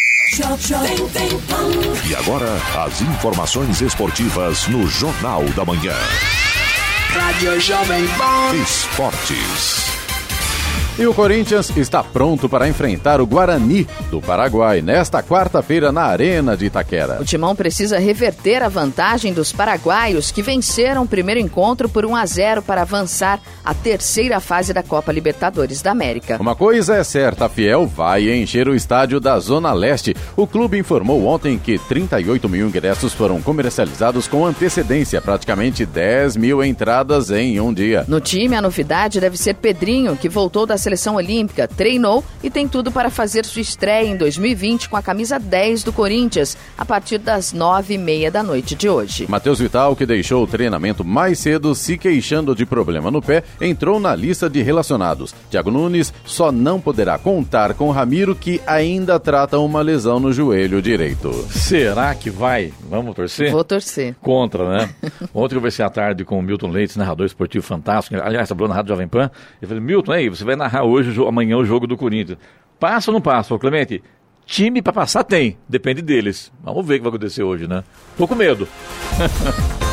[2.09, 2.49] E agora,
[2.85, 5.95] as informações esportivas no Jornal da Manhã.
[7.11, 8.57] Rádio Jovem Pan.
[8.57, 9.94] Esportes.
[10.97, 16.57] E o Corinthians está pronto para enfrentar o Guarani do Paraguai nesta quarta-feira na Arena
[16.57, 17.21] de Itaquera.
[17.21, 22.15] O Timão precisa reverter a vantagem dos paraguaios que venceram o primeiro encontro por 1
[22.15, 26.39] a 0 para avançar à terceira fase da Copa Libertadores da América.
[26.41, 30.15] Uma coisa é certa, a Fiel vai encher o estádio da Zona Leste.
[30.37, 36.63] O clube informou ontem que 38 mil ingressos foram comercializados com antecedência, praticamente 10 mil
[36.63, 38.05] entradas em um dia.
[38.07, 42.69] No time, a novidade deve ser Pedrinho, que voltou da seleção olímpica, treinou e tem
[42.69, 47.19] tudo para fazer sua estreia em 2020 com a camisa 10 do Corinthians, a partir
[47.19, 49.27] das nove e meia da noite de hoje.
[49.29, 53.99] Matheus Vital, que deixou o treinamento mais cedo se queixando de problema no pé, entrou
[53.99, 55.35] na lista de relacionados.
[55.51, 60.83] Thiago Nunes só não poderá contar com Ramiro, que ainda trata uma lesão no joelho
[60.83, 61.33] direito.
[61.51, 62.73] Será que vai?
[62.91, 63.51] Vamos torcer?
[63.51, 64.15] Vou torcer.
[64.21, 64.95] Contra, né?
[65.33, 68.21] Ontem eu conversei à tarde com o Milton Leite, narrador esportivo fantástico.
[68.23, 69.31] Aliás, trabalhou na Rádio Jovem Pan.
[69.63, 72.39] Eu falei, Milton, aí, você vai narrar hoje, amanhã, o jogo do Corinthians.
[72.79, 74.03] Passa ou não passa, ô Clemente?
[74.47, 76.53] Time para passar tem, depende deles.
[76.63, 77.83] Vamos ver o que vai acontecer hoje, né?
[78.17, 78.69] Tô com medo.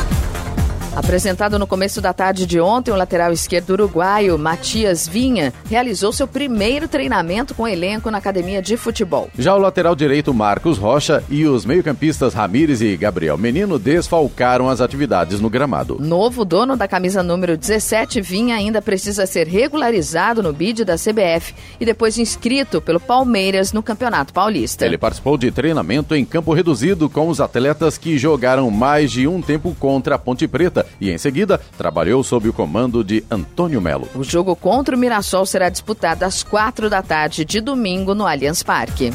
[0.93, 6.27] Apresentado no começo da tarde de ontem, o lateral esquerdo uruguaio Matias Vinha realizou seu
[6.27, 9.29] primeiro treinamento com elenco na academia de futebol.
[9.39, 14.81] Já o lateral direito Marcos Rocha e os meio-campistas Ramires e Gabriel Menino desfalcaram as
[14.81, 15.97] atividades no gramado.
[15.97, 21.55] Novo dono da camisa número 17, Vinha ainda precisa ser regularizado no bid da CBF
[21.79, 24.85] e depois inscrito pelo Palmeiras no Campeonato Paulista.
[24.85, 29.41] Ele participou de treinamento em campo reduzido com os atletas que jogaram mais de um
[29.41, 34.07] tempo contra a Ponte Preta e, em seguida, trabalhou sob o comando de Antônio Melo.
[34.15, 38.63] O jogo contra o Mirassol será disputado às quatro da tarde de domingo no Allianz
[38.63, 39.11] Parque.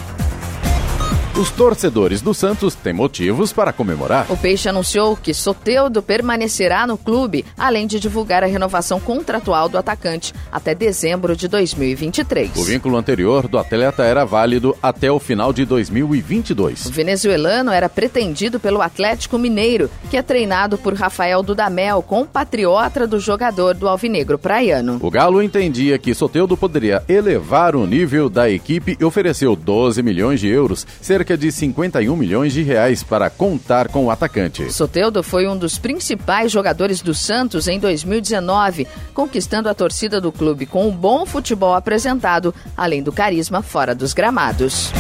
[1.39, 4.25] Os torcedores do Santos têm motivos para comemorar.
[4.31, 9.77] O Peixe anunciou que Soteudo permanecerá no clube, além de divulgar a renovação contratual do
[9.77, 12.57] atacante até dezembro de 2023.
[12.57, 16.87] O vínculo anterior do atleta era válido até o final de 2022.
[16.87, 23.21] O venezuelano era pretendido pelo Atlético Mineiro, que é treinado por Rafael Dudamel, compatriota do
[23.21, 24.99] jogador do Alvinegro Praiano.
[25.03, 30.41] O Galo entendia que Soteudo poderia elevar o nível da equipe e ofereceu 12 milhões
[30.41, 34.73] de euros, cerca cerca de 51 milhões de reais para contar com o atacante.
[34.73, 40.67] Soteudo foi um dos principais jogadores do Santos em 2019, conquistando a torcida do clube
[40.67, 44.93] com um bom futebol apresentado, além do carisma fora dos gramados.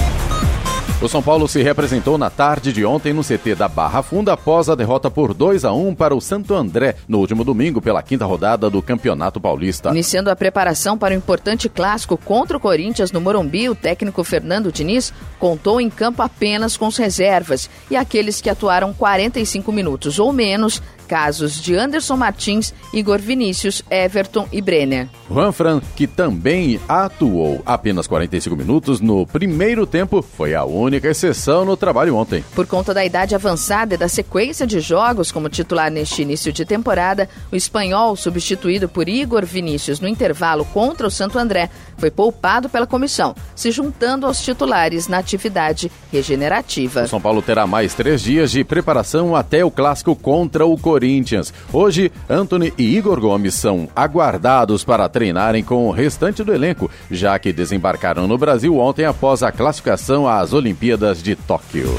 [0.98, 4.70] O São Paulo se representou na tarde de ontem no CT da Barra Funda após
[4.70, 8.24] a derrota por 2 a 1 para o Santo André no último domingo pela quinta
[8.24, 9.90] rodada do Campeonato Paulista.
[9.90, 14.72] Iniciando a preparação para o importante clássico contra o Corinthians no Morumbi, o técnico Fernando
[14.72, 20.32] Diniz contou em campo apenas com as reservas e aqueles que atuaram 45 minutos ou
[20.32, 25.08] menos casos de Anderson Martins, Igor Vinícius, Everton e Brenner.
[25.30, 31.76] Juanfran, que também atuou apenas 45 minutos no primeiro tempo, foi a única exceção no
[31.76, 32.44] trabalho ontem.
[32.54, 36.64] Por conta da idade avançada e da sequência de jogos como titular neste início de
[36.64, 42.68] temporada, o espanhol, substituído por Igor Vinícius no intervalo contra o Santo André, foi poupado
[42.68, 47.04] pela comissão, se juntando aos titulares na atividade regenerativa.
[47.04, 50.95] O São Paulo terá mais três dias de preparação até o clássico contra o Corinthians
[50.96, 51.52] Corinthians.
[51.70, 57.38] Hoje, Anthony e Igor Gomes são aguardados para treinarem com o restante do elenco, já
[57.38, 61.94] que desembarcaram no Brasil ontem após a classificação às Olimpíadas de Tóquio.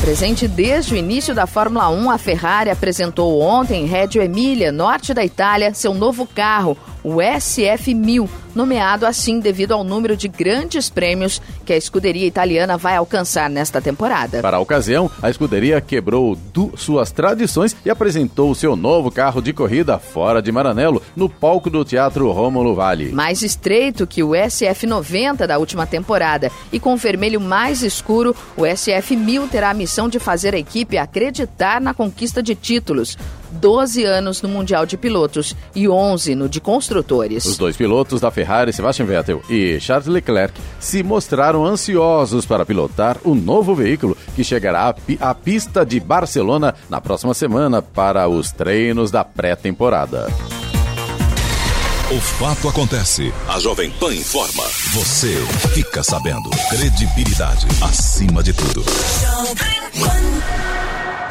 [0.00, 5.12] Presente desde o início da Fórmula 1, a Ferrari apresentou ontem em Reggio Emília, norte
[5.12, 11.40] da Itália, seu novo carro, o SF1000, nomeado assim devido ao número de grandes prêmios
[11.66, 14.40] que a escuderia italiana vai alcançar nesta temporada.
[14.40, 16.38] Para a ocasião, a escuderia quebrou
[16.76, 21.84] suas tradições e apresentou seu novo carro de corrida fora de Maranello, no palco do
[21.84, 23.12] Teatro Rômulo Vale.
[23.12, 29.48] Mais estreito que o SF90 da última temporada e com vermelho mais escuro, o SF1000
[29.50, 33.18] terá a missão de fazer a equipe acreditar na conquista de títulos.
[33.54, 37.44] 12 anos no Mundial de Pilotos e 11 no de construtores.
[37.44, 43.18] Os dois pilotos da Ferrari, Sebastian Vettel e Charles Leclerc, se mostraram ansiosos para pilotar
[43.24, 49.10] o novo veículo que chegará à pista de Barcelona na próxima semana para os treinos
[49.10, 50.26] da pré-temporada.
[52.10, 53.32] O fato acontece.
[53.48, 54.62] A Jovem Pan informa.
[54.92, 55.34] Você
[55.74, 56.50] fica sabendo.
[56.68, 58.84] Credibilidade acima de tudo.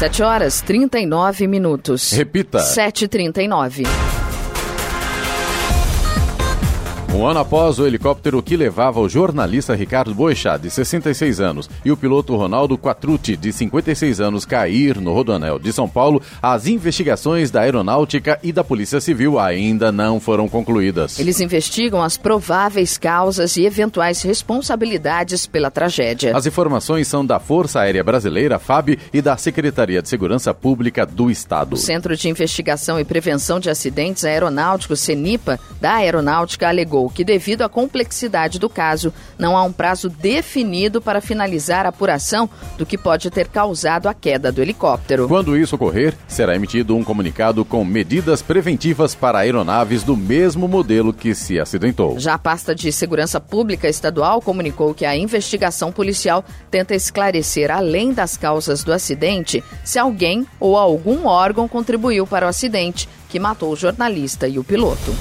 [0.00, 2.12] 7 horas 39 minutos.
[2.12, 2.60] Repita.
[2.60, 4.19] 7h39.
[7.12, 11.90] Um ano após o helicóptero que levava o jornalista Ricardo Boechat, de 66 anos, e
[11.90, 17.50] o piloto Ronaldo Quatrucci, de 56 anos, cair no Rodoanel de São Paulo, as investigações
[17.50, 21.18] da Aeronáutica e da Polícia Civil ainda não foram concluídas.
[21.18, 26.36] Eles investigam as prováveis causas e eventuais responsabilidades pela tragédia.
[26.36, 31.28] As informações são da Força Aérea Brasileira, FAB, e da Secretaria de Segurança Pública do
[31.28, 31.74] Estado.
[31.74, 37.62] O Centro de Investigação e Prevenção de Acidentes Aeronáuticos, CENIPA, da Aeronáutica, alegou que, devido
[37.62, 42.98] à complexidade do caso, não há um prazo definido para finalizar a apuração do que
[42.98, 45.28] pode ter causado a queda do helicóptero.
[45.28, 51.12] Quando isso ocorrer, será emitido um comunicado com medidas preventivas para aeronaves do mesmo modelo
[51.12, 52.18] que se acidentou.
[52.18, 58.12] Já a pasta de Segurança Pública Estadual comunicou que a investigação policial tenta esclarecer, além
[58.12, 63.72] das causas do acidente, se alguém ou algum órgão contribuiu para o acidente que matou
[63.72, 65.14] o jornalista e o piloto.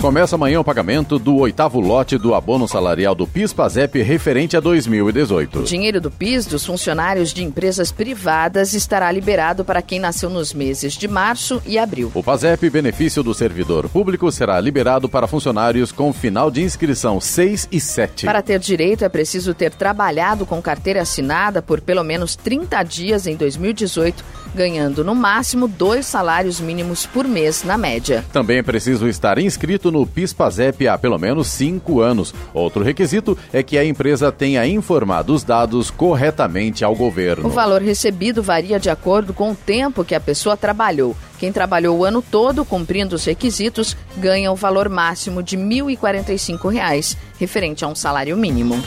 [0.00, 5.60] Começa amanhã o pagamento do oitavo lote do abono salarial do PIS-PASEP referente a 2018.
[5.60, 10.52] O dinheiro do PIS dos funcionários de empresas privadas estará liberado para quem nasceu nos
[10.52, 12.12] meses de março e abril.
[12.14, 17.68] O PASEP, benefício do servidor público, será liberado para funcionários com final de inscrição 6
[17.72, 18.26] e 7.
[18.26, 23.26] Para ter direito, é preciso ter trabalhado com carteira assinada por pelo menos 30 dias
[23.26, 24.22] em 2018
[24.56, 28.24] ganhando no máximo dois salários mínimos por mês na média.
[28.32, 32.34] Também é preciso estar inscrito no PIS/PASEP há pelo menos cinco anos.
[32.52, 37.46] Outro requisito é que a empresa tenha informado os dados corretamente ao governo.
[37.46, 41.16] O valor recebido varia de acordo com o tempo que a pessoa trabalhou.
[41.38, 47.16] Quem trabalhou o ano todo cumprindo os requisitos ganha o valor máximo de R$ 1.045,
[47.38, 48.82] referente a um salário mínimo.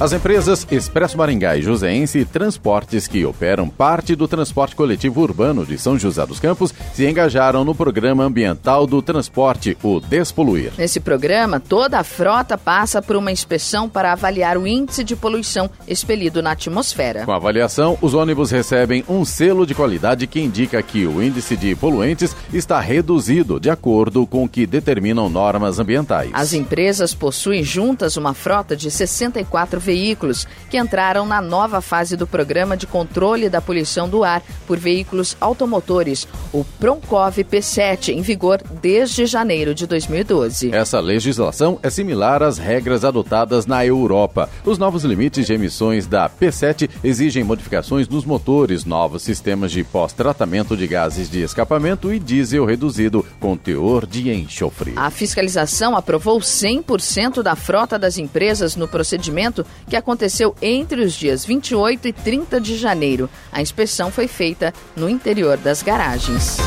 [0.00, 5.76] As empresas Expresso Maringá e Joseense Transportes, que operam parte do transporte coletivo urbano de
[5.76, 10.72] São José dos Campos, se engajaram no Programa Ambiental do Transporte, o Despoluir.
[10.78, 15.68] Nesse programa, toda a frota passa por uma inspeção para avaliar o índice de poluição
[15.86, 17.26] expelido na atmosfera.
[17.26, 21.58] Com a avaliação, os ônibus recebem um selo de qualidade que indica que o índice
[21.58, 26.30] de poluentes está reduzido de acordo com o que determinam normas ambientais.
[26.32, 32.16] As empresas possuem juntas uma frota de 64 veículos veículos que entraram na nova fase
[32.16, 38.22] do programa de controle da poluição do ar por veículos automotores, o Proncov P7, em
[38.22, 40.72] vigor desde janeiro de 2012.
[40.72, 44.48] Essa legislação é similar às regras adotadas na Europa.
[44.64, 50.76] Os novos limites de emissões da P7 exigem modificações nos motores, novos sistemas de pós-tratamento
[50.76, 54.92] de gases de escapamento e diesel reduzido com teor de enxofre.
[54.94, 61.44] A fiscalização aprovou 100% da frota das empresas no procedimento que aconteceu entre os dias
[61.44, 63.28] 28 e 30 de janeiro.
[63.52, 66.58] A inspeção foi feita no interior das garagens.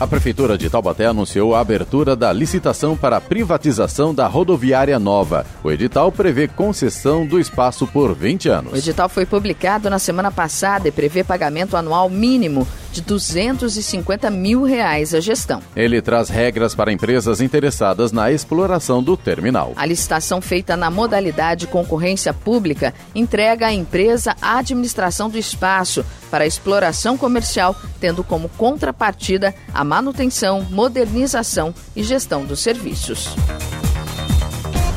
[0.00, 5.46] A Prefeitura de Taubaté anunciou a abertura da licitação para a privatização da rodoviária nova.
[5.62, 8.72] O edital prevê concessão do espaço por 20 anos.
[8.72, 14.62] O edital foi publicado na semana passada e prevê pagamento anual mínimo de 250 mil
[14.62, 15.60] reais a gestão.
[15.74, 19.72] Ele traz regras para empresas interessadas na exploração do terminal.
[19.74, 26.46] A licitação feita na modalidade concorrência pública entrega à empresa a administração do espaço para
[26.46, 33.34] exploração comercial, tendo como contrapartida a manutenção, modernização e gestão dos serviços.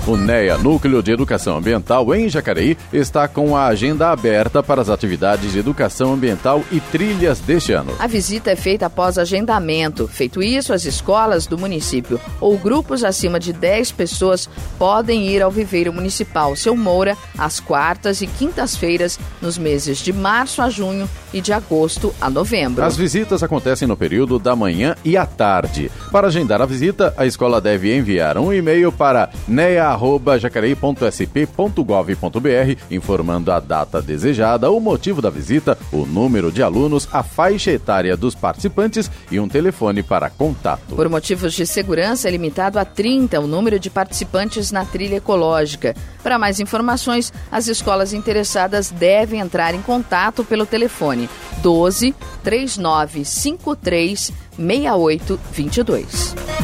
[0.08, 4.88] O NEA, Núcleo de Educação Ambiental em Jacareí, está com a agenda aberta para as
[4.88, 7.93] atividades de educação ambiental e trilhas deste ano.
[7.99, 10.08] A visita é feita após agendamento.
[10.08, 14.49] Feito isso, as escolas do município ou grupos acima de 10 pessoas
[14.80, 20.62] podem ir ao Viveiro Municipal Seu Moura às quartas e quintas-feiras nos meses de março
[20.62, 22.82] a junho e de agosto a novembro.
[22.82, 25.91] As visitas acontecem no período da manhã e à tarde.
[26.14, 29.97] Para agendar a visita, a escola deve enviar um e-mail para nea
[30.39, 37.72] jacareí.sp.gov.br, informando a data desejada, o motivo da visita, o número de alunos, a faixa
[37.72, 40.95] etária dos participantes e um telefone para contato.
[40.95, 45.95] Por motivos de segurança, é limitado a 30 o número de participantes na trilha ecológica.
[46.24, 51.30] Para mais informações, as escolas interessadas devem entrar em contato pelo telefone
[51.62, 56.57] 12 3953 6822.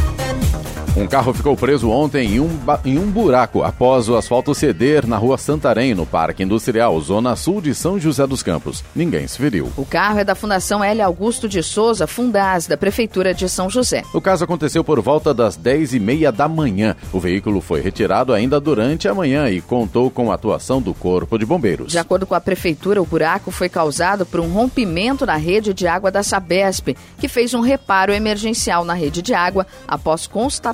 [0.96, 5.18] Um carro ficou preso ontem em um, em um buraco após o asfalto ceder na
[5.18, 8.84] rua Santarém, no Parque Industrial, zona sul de São José dos Campos.
[8.96, 9.72] Ninguém se feriu.
[9.76, 11.02] O carro é da Fundação L.
[11.02, 14.04] Augusto de Souza Fundaz, da Prefeitura de São José.
[14.14, 16.96] O caso aconteceu por volta das 10 e meia da manhã.
[17.12, 21.40] O veículo foi retirado ainda durante a manhã e contou com a atuação do Corpo
[21.40, 21.92] de Bombeiros.
[21.92, 25.88] De acordo com a Prefeitura, o buraco foi causado por um rompimento na rede de
[25.88, 30.28] água da Sabesp, que fez um reparo emergencial na rede de água após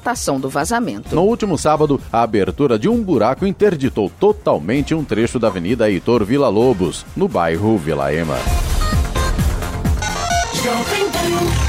[0.09, 1.15] constatação do vazamento.
[1.15, 6.23] No último sábado, a abertura de um buraco interditou totalmente um trecho da Avenida Heitor
[6.23, 8.37] Vila Lobos, no bairro Vila Ema.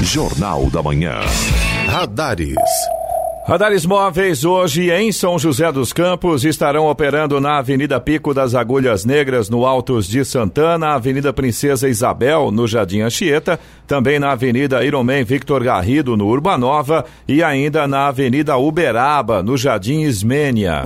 [0.01, 1.19] Jornal da Manhã.
[1.87, 2.55] Radares.
[3.43, 9.03] Radares móveis hoje em São José dos Campos estarão operando na Avenida Pico das Agulhas
[9.03, 15.23] Negras, no Altos de Santana, Avenida Princesa Isabel, no Jardim Anchieta, também na Avenida Ironman
[15.23, 20.83] Victor Garrido, no Urbanova e ainda na Avenida Uberaba, no Jardim Ismênia.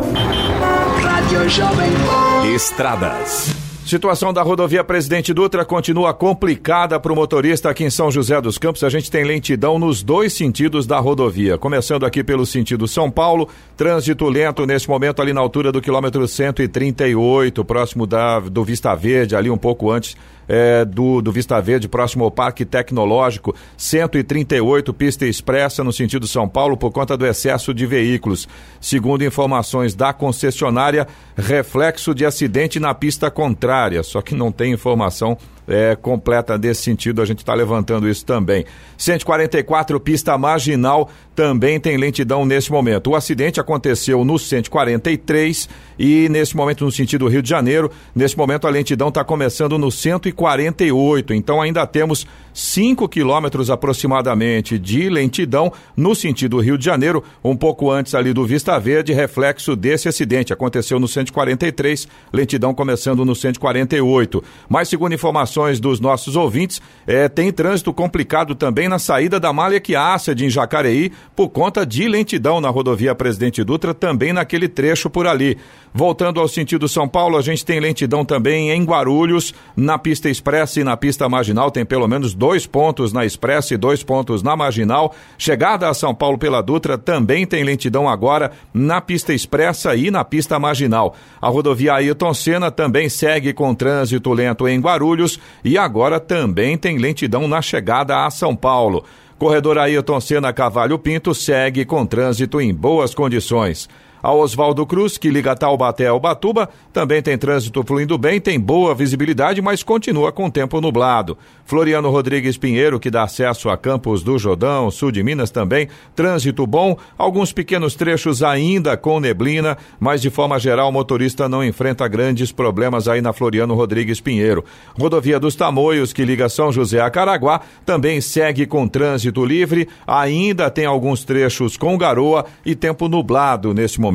[2.56, 3.65] Estradas.
[3.86, 8.58] Situação da rodovia Presidente Dutra continua complicada para o motorista aqui em São José dos
[8.58, 8.84] Campos.
[8.84, 11.56] A gente tem lentidão nos dois sentidos da rodovia.
[11.56, 16.28] Começando aqui pelo sentido São Paulo, trânsito lento nesse momento ali na altura do quilômetro
[16.28, 20.18] 138, próximo da, do Vista Verde, ali um pouco antes
[20.48, 26.48] é, do, do Vista Verde, próximo ao Parque Tecnológico, 138 pista expressa no sentido São
[26.48, 28.48] Paulo por conta do excesso de veículos.
[28.80, 35.38] Segundo informações da concessionária, reflexo de acidente na pista contrária, só que não tem informação
[35.68, 38.66] é, completa nesse sentido, a gente está levantando isso também.
[38.98, 43.12] 144 pista marginal também tem lentidão nesse momento.
[43.12, 45.68] O acidente aconteceu no 143
[46.00, 49.92] e nesse momento no sentido Rio de Janeiro, nesse momento a lentidão está começando no
[49.92, 52.26] 148, então ainda temos
[52.56, 58.46] 5 quilômetros aproximadamente de lentidão no sentido Rio de Janeiro, um pouco antes ali do
[58.46, 60.54] Vista Verde, reflexo desse acidente.
[60.54, 64.42] Aconteceu no 143, lentidão começando no 148.
[64.70, 69.82] Mas segundo informações dos nossos ouvintes, é, tem trânsito complicado também na saída da Malha
[69.82, 75.28] Quiácea em Jacareí, por conta de lentidão na rodovia Presidente Dutra, também naquele trecho por
[75.28, 75.58] ali.
[75.94, 80.80] Voltando ao sentido São Paulo, a gente tem lentidão também em Guarulhos, na pista expressa
[80.80, 84.56] e na pista marginal, tem pelo menos dois pontos na expressa e dois pontos na
[84.56, 85.16] marginal.
[85.38, 90.24] Chegada a São Paulo pela Dutra também tem lentidão agora na pista expressa e na
[90.24, 91.16] pista marginal.
[91.42, 96.98] A rodovia Ayrton Senna também segue com trânsito lento em Guarulhos e agora também tem
[96.98, 99.04] lentidão na chegada a São Paulo.
[99.38, 103.90] Corredor Ayrton Senna Cavalho Pinto segue com trânsito em boas condições.
[104.26, 108.96] A Oswaldo Cruz, que liga Taubaté ao Batuba, também tem trânsito fluindo bem, tem boa
[108.96, 111.38] visibilidade, mas continua com tempo nublado.
[111.64, 116.66] Floriano Rodrigues Pinheiro, que dá acesso a Campos do Jordão, sul de Minas também, trânsito
[116.66, 122.08] bom, alguns pequenos trechos ainda com neblina, mas de forma geral o motorista não enfrenta
[122.08, 124.66] grandes problemas aí na Floriano Rodrigues Pinheiro.
[125.00, 130.72] Rodovia dos Tamoios, que liga São José a Caraguá, também segue com trânsito livre, ainda
[130.72, 134.15] tem alguns trechos com garoa e tempo nublado nesse momento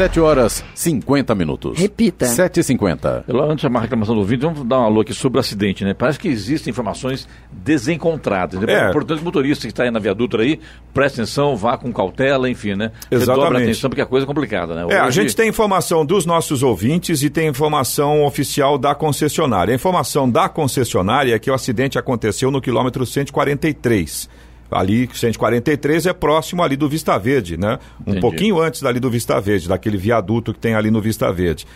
[0.00, 1.78] 7 horas 50 minutos.
[1.78, 2.24] Repita.
[2.24, 3.24] 7h50.
[3.28, 5.84] Antes de chamar a reclamação do ouvinte, vamos dar um alô aqui sobre o acidente,
[5.84, 5.92] né?
[5.92, 8.58] Parece que existem informações desencontradas.
[8.62, 8.72] Né?
[8.72, 8.92] É.
[8.92, 10.58] Portanto, o motorista que está aí na viaduta aí,
[10.94, 12.92] presta atenção, vá com cautela, enfim, né?
[13.10, 13.44] Exatamente.
[13.44, 14.86] Dobra a atenção porque a coisa é complicada, né?
[14.88, 19.72] É, a Hoje- gente tem informação dos nossos ouvintes e tem informação oficial da concessionária.
[19.72, 24.30] A informação da concessionária é que o acidente aconteceu no quilômetro 143.
[24.70, 27.78] Ali, 143 é próximo ali do Vista Verde, né?
[27.98, 28.20] Um Entendi.
[28.20, 31.66] pouquinho antes dali do Vista Verde, daquele viaduto que tem ali no Vista Verde.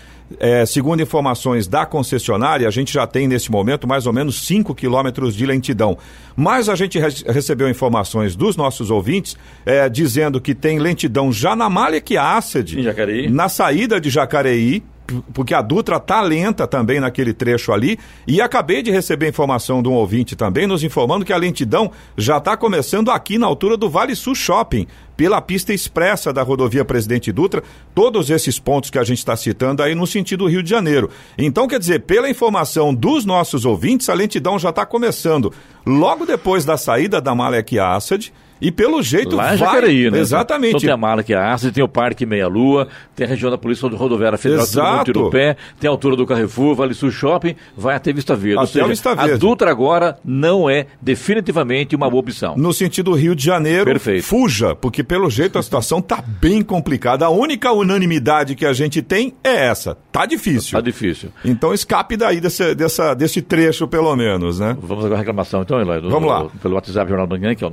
[0.41, 4.75] É, segundo informações da concessionária, a gente já tem nesse momento mais ou menos 5
[4.75, 5.99] quilômetros de lentidão.
[6.35, 9.37] Mas a gente re- recebeu informações dos nossos ouvintes
[9.67, 13.29] é, dizendo que tem lentidão já na Malha que Ácide, Em Jacareí.
[13.31, 14.83] na saída de Jacareí,
[15.33, 19.89] porque a Dutra tá lenta também naquele trecho ali, e acabei de receber informação de
[19.89, 23.91] um ouvinte também nos informando que a lentidão já está começando aqui na altura do
[23.91, 24.87] Vale Sul Shopping,
[25.17, 27.63] pela pista expressa da rodovia Presidente Dutra,
[27.95, 31.09] todos esses pontos que a gente está citando aí no sentido Rio de Janeiro.
[31.39, 35.53] Então, quer dizer, pela informação dos nossos ouvintes, a lentidão já está começando.
[35.87, 39.69] Logo depois da saída da Malek Assad, e pelo jeito Lá em vai...
[39.69, 40.19] Jacareí, né?
[40.19, 40.71] Exatamente.
[40.71, 43.29] Então tem a Mala que é a Arce, tem o Parque Meia Lua, tem a
[43.29, 45.13] região da Polícia Rodoviária Federal Exato.
[45.13, 48.59] do Tirupé, tem a altura do Carrefour, Vale Sul Shopping, vai até Vista Verde.
[48.59, 49.39] Até seja, o Vista a Verde.
[49.39, 52.55] Dutra agora não é definitivamente uma boa opção.
[52.57, 54.25] no sentido Rio de Janeiro, Perfeito.
[54.25, 57.27] fuja, porque pelo jeito a situação tá bem complicada.
[57.27, 59.97] A única unanimidade que a gente tem é essa.
[60.13, 60.79] Tá difícil.
[60.79, 61.31] Tá difícil.
[61.45, 64.77] Então escape daí desse, dessa, desse trecho, pelo menos, né?
[64.81, 66.01] Vamos agora à reclamação, então, Eloy.
[66.01, 66.47] Vamos lá.
[66.63, 67.71] Pelo WhatsApp Jornal da Manhã, que é o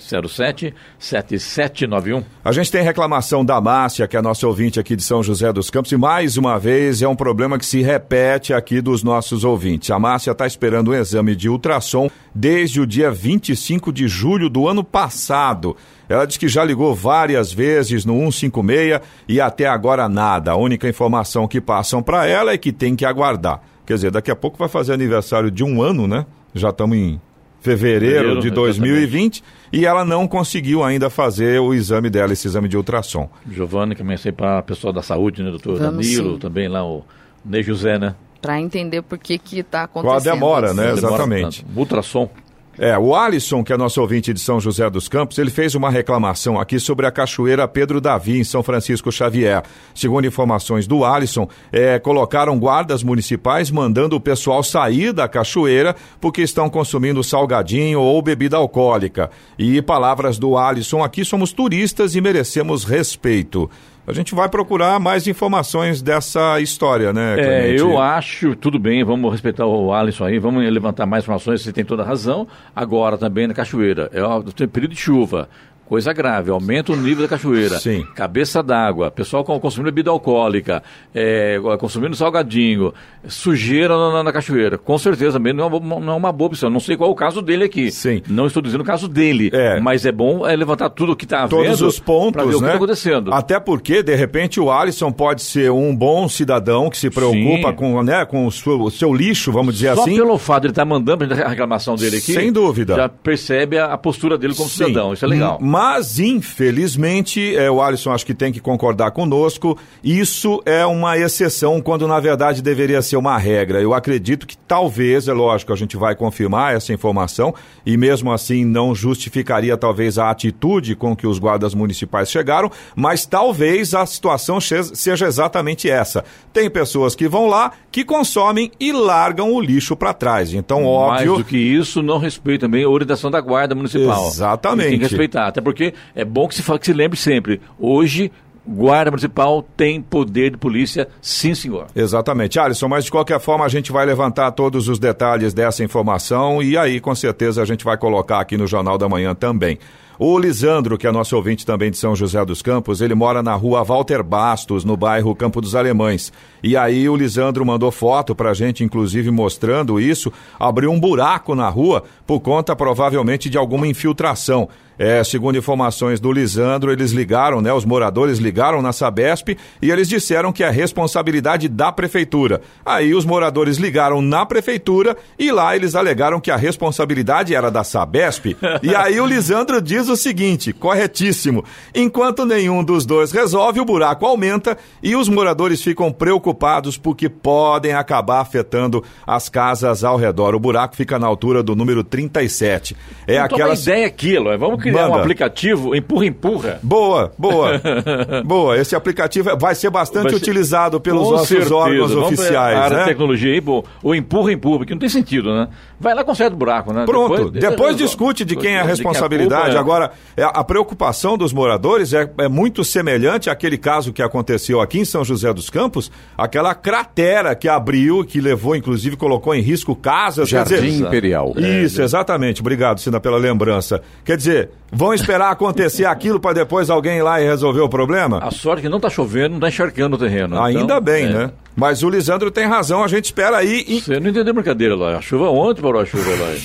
[0.00, 2.24] 99707-7791.
[2.44, 5.68] A gente tem reclamação da Márcia, que é nossa ouvinte aqui de São José dos
[5.70, 9.90] Campos, e mais uma vez é um problema que se repete aqui dos nossos ouvintes.
[9.90, 14.68] A Márcia está esperando um exame de ultrassom desde o dia 25 de julho do
[14.68, 15.76] ano passado.
[16.08, 20.52] Ela diz que já ligou várias vezes no 156 e até agora nada.
[20.52, 23.60] A única informação que passam para ela é que tem que aguardar.
[23.86, 26.26] Quer dizer, daqui a pouco vai fazer aniversário de um ano, né?
[26.54, 27.20] Já estamos em
[27.60, 29.42] fevereiro de 2020
[29.72, 33.28] e ela não conseguiu ainda fazer o exame dela, esse exame de ultrassom.
[33.50, 36.38] Giovanni, que comecei para a pessoa da saúde, né, doutor Vamos Danilo, sim.
[36.38, 37.04] também lá o
[37.44, 38.14] Ney José, né?
[38.40, 40.76] Para entender por que que tá Qual acontecendo a demora, isso.
[40.76, 40.82] né?
[40.94, 41.64] Demora Exatamente.
[41.64, 41.78] tanto.
[41.78, 42.30] Ultrassom.
[42.78, 45.90] É, o Alisson, que é nosso ouvinte de São José dos Campos, ele fez uma
[45.90, 49.62] reclamação aqui sobre a cachoeira Pedro Davi, em São Francisco Xavier.
[49.94, 56.42] Segundo informações do Alisson, é, colocaram guardas municipais mandando o pessoal sair da cachoeira porque
[56.42, 59.30] estão consumindo salgadinho ou bebida alcoólica.
[59.58, 63.68] E palavras do Alisson aqui, somos turistas e merecemos respeito.
[64.10, 67.80] A gente vai procurar mais informações dessa história, né, É, Clemente?
[67.80, 71.84] eu acho, tudo bem, vamos respeitar o Alisson aí, vamos levantar mais informações, você tem
[71.84, 72.46] toda a razão.
[72.74, 75.48] Agora também na cachoeira, é o período de chuva.
[75.90, 77.80] Coisa grave, aumenta o nível da cachoeira.
[77.80, 78.06] Sim.
[78.14, 82.94] Cabeça d'água, pessoal consumindo bebida alcoólica, é, consumindo salgadinho,
[83.26, 84.78] sujeira na, na- na cachoeira.
[84.78, 86.70] Com certeza também não é, não é uma boa opção.
[86.70, 87.90] Não sei qual é o caso dele aqui.
[87.90, 88.22] Sim.
[88.28, 89.50] Não estou dizendo o caso dele.
[89.52, 89.80] É.
[89.80, 91.64] Mas é bom é, levantar tudo o que está havendo.
[91.64, 92.66] Todos os pontos, ver o que né?
[92.68, 93.34] está acontecendo.
[93.34, 97.74] Até porque, de repente, o Alisson pode ser um bom cidadão que se preocupa Sim.
[97.74, 100.14] com, né, com o seu, o seu lixo, vamos dizer Só assim.
[100.14, 102.32] pelo fato de ele estar mandando a reclamação dele aqui.
[102.32, 102.94] Sem dúvida.
[102.94, 104.84] Já percebe a, a postura dele como Sim.
[104.84, 105.12] cidadão.
[105.12, 105.58] Isso é legal.
[105.60, 111.16] M- Mas, infelizmente, é, o Alisson acho que tem que concordar conosco, isso é uma
[111.16, 113.80] exceção quando na verdade deveria ser uma regra.
[113.80, 117.54] Eu acredito que talvez, é lógico, a gente vai confirmar essa informação
[117.86, 123.24] e mesmo assim não justificaria talvez a atitude com que os guardas municipais chegaram, mas
[123.24, 126.22] talvez a situação seja exatamente essa.
[126.52, 130.52] Tem pessoas que vão lá, que consomem e largam o lixo para trás.
[130.52, 131.32] Então, óbvio.
[131.32, 134.26] Mais do que isso, não respeita também a orientação da guarda municipal.
[134.26, 134.90] Exatamente.
[134.90, 135.46] Tem que respeitar.
[135.46, 135.69] Até porque
[136.14, 137.60] é bom que se, fa- que se lembre sempre.
[137.78, 138.30] Hoje,
[138.66, 141.86] guarda municipal tem poder de polícia, sim, senhor.
[141.96, 146.62] Exatamente, Alisson, mas de qualquer forma a gente vai levantar todos os detalhes dessa informação
[146.62, 149.78] e aí com certeza a gente vai colocar aqui no Jornal da Manhã também.
[150.22, 153.54] O Lisandro, que é nosso ouvinte também de São José dos Campos, ele mora na
[153.54, 156.30] rua Walter Bastos, no bairro Campo dos Alemães.
[156.62, 161.70] E aí o Lisandro mandou foto pra gente, inclusive mostrando isso, abriu um buraco na
[161.70, 164.68] rua por conta provavelmente de alguma infiltração.
[165.02, 167.72] É, segundo informações do Lisandro, eles ligaram, né?
[167.72, 172.60] Os moradores ligaram na Sabesp e eles disseram que é responsabilidade da prefeitura.
[172.84, 177.82] Aí os moradores ligaram na prefeitura e lá eles alegaram que a responsabilidade era da
[177.82, 178.54] Sabesp.
[178.82, 184.26] e aí o Lisandro diz o seguinte, corretíssimo: enquanto nenhum dos dois resolve, o buraco
[184.26, 190.54] aumenta e os moradores ficam preocupados porque podem acabar afetando as casas ao redor.
[190.54, 192.96] O buraco fica na altura do número 37.
[193.26, 194.56] É aquela ideia aqui, Eloy.
[194.56, 195.20] Vamos criar um Manda.
[195.22, 196.78] aplicativo empurra-empurra.
[196.82, 197.80] Boa, boa.
[198.44, 198.76] boa.
[198.78, 201.74] Esse aplicativo vai ser bastante Vai ser- utilizado pelos Com nossos certeza.
[201.74, 203.04] órgãos Vamos oficiais, A área né?
[203.04, 203.62] tecnologia aí,
[204.02, 205.68] o empurra-empurra, porque não tem sentido, né?
[205.98, 207.04] Vai lá, conserta o buraco, né?
[207.04, 207.94] Pronto, depois, resolve.
[208.04, 209.74] discute de quem é a responsabilidade.
[209.76, 209.78] é.
[210.00, 215.00] Agora, é, a preocupação dos moradores é, é muito semelhante àquele caso que aconteceu aqui
[215.00, 219.94] em São José dos Campos, aquela cratera que abriu, que levou, inclusive, colocou em risco
[219.94, 220.48] casas.
[220.48, 221.54] quer Jardim dizer, Imperial.
[221.56, 222.60] Isso, exatamente.
[222.60, 224.00] Obrigado, Sina, pela lembrança.
[224.24, 228.38] Quer dizer, vão esperar acontecer aquilo para depois alguém ir lá e resolver o problema?
[228.38, 230.60] A sorte é que não tá chovendo, não tá encharcando o terreno.
[230.62, 231.28] Ainda Então, bem, é.
[231.28, 231.50] né?
[231.76, 233.84] Mas o Lisandro tem razão, a gente espera aí.
[233.86, 234.00] E...
[234.00, 235.14] Você não entendeu a brincadeira, Eloy.
[235.14, 236.58] A chuva ontem parou a chuva, Eloy.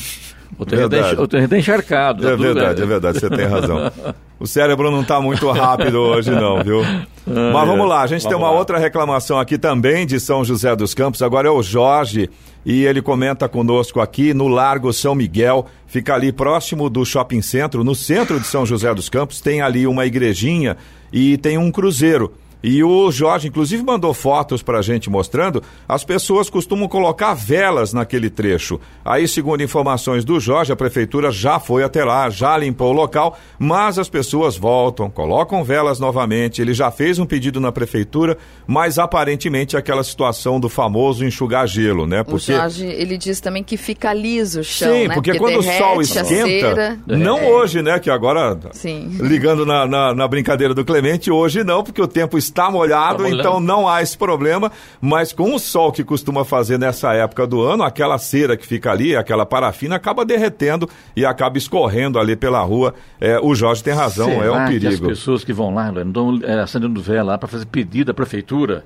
[0.58, 1.14] O terreno, tá, Verdade.
[1.16, 2.24] enx- o terreno tá encharcado.
[2.24, 3.92] tá É verdade, é verdade, você tem razão.
[4.38, 6.82] O cérebro não está muito rápido hoje, não, viu?
[7.26, 8.58] Mas vamos lá, a gente tem uma lá.
[8.60, 11.22] outra reclamação aqui também de São José dos Campos.
[11.22, 12.30] Agora é o Jorge
[12.66, 15.68] e ele comenta conosco aqui no Largo São Miguel.
[15.88, 19.40] Fica ali próximo do shopping centro, no centro de São José dos Campos.
[19.40, 20.76] Tem ali uma igrejinha
[21.14, 22.34] e tem um cruzeiro.
[22.68, 25.62] E o Jorge, inclusive, mandou fotos pra gente mostrando.
[25.88, 28.80] As pessoas costumam colocar velas naquele trecho.
[29.06, 33.38] Aí, segundo informações do Jorge, a prefeitura já foi até lá, já limpou o local,
[33.60, 36.60] mas as pessoas voltam, colocam velas novamente.
[36.60, 38.36] Ele já fez um pedido na prefeitura,
[38.66, 42.24] mas aparentemente aquela situação do famoso enxugar gelo, né?
[42.28, 45.14] O Jorge, ele diz também que fica liso o chão, Sim, né?
[45.14, 47.48] porque, quando o sol a esquenta, não É.
[47.48, 48.00] hoje, né?
[48.00, 49.10] Que agora, Sim.
[49.20, 53.24] ligando na, na, na brincadeira do Clemente, hoje não, porque o tempo está molhado, Tá
[53.24, 53.40] molhado.
[53.40, 54.72] então não há esse problema.
[55.02, 58.92] Mas com o sol que costuma fazer nessa época do ano, aquela cera que fica
[58.92, 62.94] ali, aquela parafina, acaba derretendo e acaba escorrendo ali pela rua.
[63.20, 64.94] É, o Jorge tem razão, é um Será perigo.
[64.94, 68.84] as pessoas que vão lá, estão é, acendendo vela lá para fazer pedido à prefeitura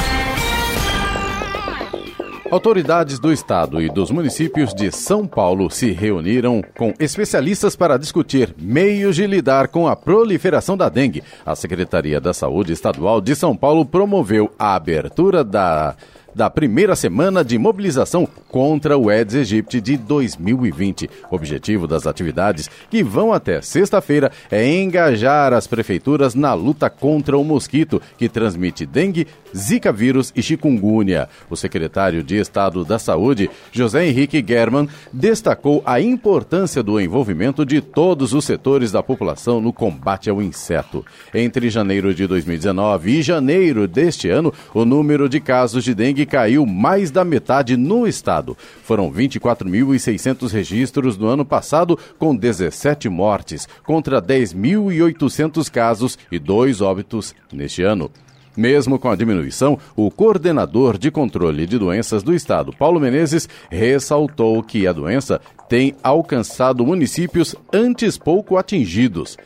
[2.51, 8.55] Autoridades do Estado e dos municípios de São Paulo se reuniram com especialistas para discutir
[8.57, 11.25] meios de lidar com a proliferação da dengue.
[11.45, 15.97] A Secretaria da Saúde Estadual de São Paulo promoveu a abertura da
[16.37, 21.09] da primeira semana de mobilização contra o Aedes aegypti de 2020.
[21.31, 27.39] O objetivo das atividades, que vão até sexta-feira, é engajar as prefeituras na luta contra
[27.39, 29.27] o mosquito, que transmite dengue,
[29.57, 31.27] zika vírus e chikungunya.
[31.49, 37.81] O secretário de Estado da Saúde, José Henrique German, destacou a importância do envolvimento de
[37.81, 41.03] todos os setores da população no combate ao inseto.
[41.33, 46.67] Entre janeiro de 2019 e janeiro deste ano, o número de casos de dengue caiu
[46.67, 48.57] mais da metade no estado.
[48.83, 57.35] Foram 24.600 registros no ano passado, com 17 mortes, contra 10.800 casos e dois óbitos
[57.53, 58.11] neste ano.
[58.57, 64.63] Mesmo com a diminuição, o coordenador de controle de doenças do estado, Paulo Menezes, ressaltou
[64.63, 69.37] que a doença tem alcançado municípios antes pouco atingidos.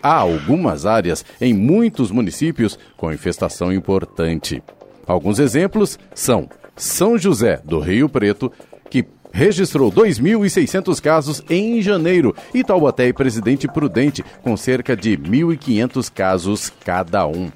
[0.00, 4.62] Há algumas áreas em muitos municípios com infestação importante.
[5.08, 8.52] Alguns exemplos são São José do Rio Preto,
[8.90, 16.12] que registrou 2.600 casos em janeiro, e Taubaté e Presidente Prudente, com cerca de 1.500
[16.12, 17.50] casos cada um.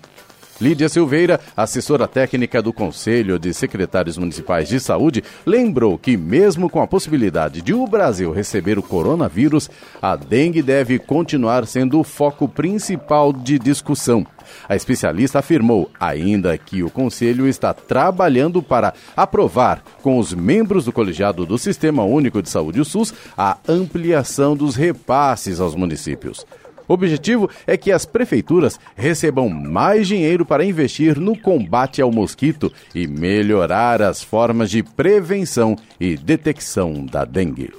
[0.63, 6.81] Lídia Silveira, assessora técnica do Conselho de Secretários Municipais de Saúde, lembrou que, mesmo com
[6.81, 9.69] a possibilidade de o Brasil receber o coronavírus,
[10.01, 14.25] a dengue deve continuar sendo o foco principal de discussão.
[14.69, 20.93] A especialista afirmou ainda que o Conselho está trabalhando para aprovar, com os membros do
[20.93, 26.47] colegiado do Sistema Único de Saúde, o SUS, a ampliação dos repasses aos municípios.
[26.93, 32.70] O objetivo é que as prefeituras recebam mais dinheiro para investir no combate ao mosquito
[32.95, 37.72] e melhorar as formas de prevenção e detecção da dengue.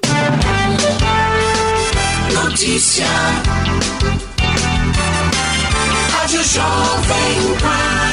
[2.43, 3.05] Notícia.
[6.09, 8.12] Rádio Jovem Pan.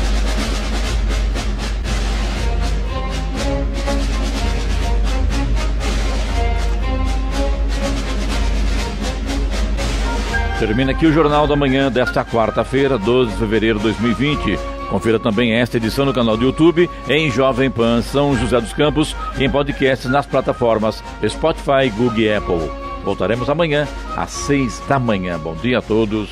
[10.61, 14.59] Termina aqui o Jornal da Manhã desta quarta-feira, 12 de fevereiro de 2020.
[14.91, 19.15] Confira também esta edição no canal do YouTube em Jovem Pan São José dos Campos
[19.39, 22.71] e em podcast nas plataformas Spotify, Google e Apple.
[23.03, 25.39] Voltaremos amanhã às seis da manhã.
[25.39, 26.29] Bom dia a todos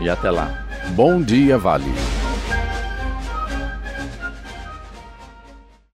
[0.00, 0.64] e até lá.
[0.96, 1.92] Bom dia, Vale.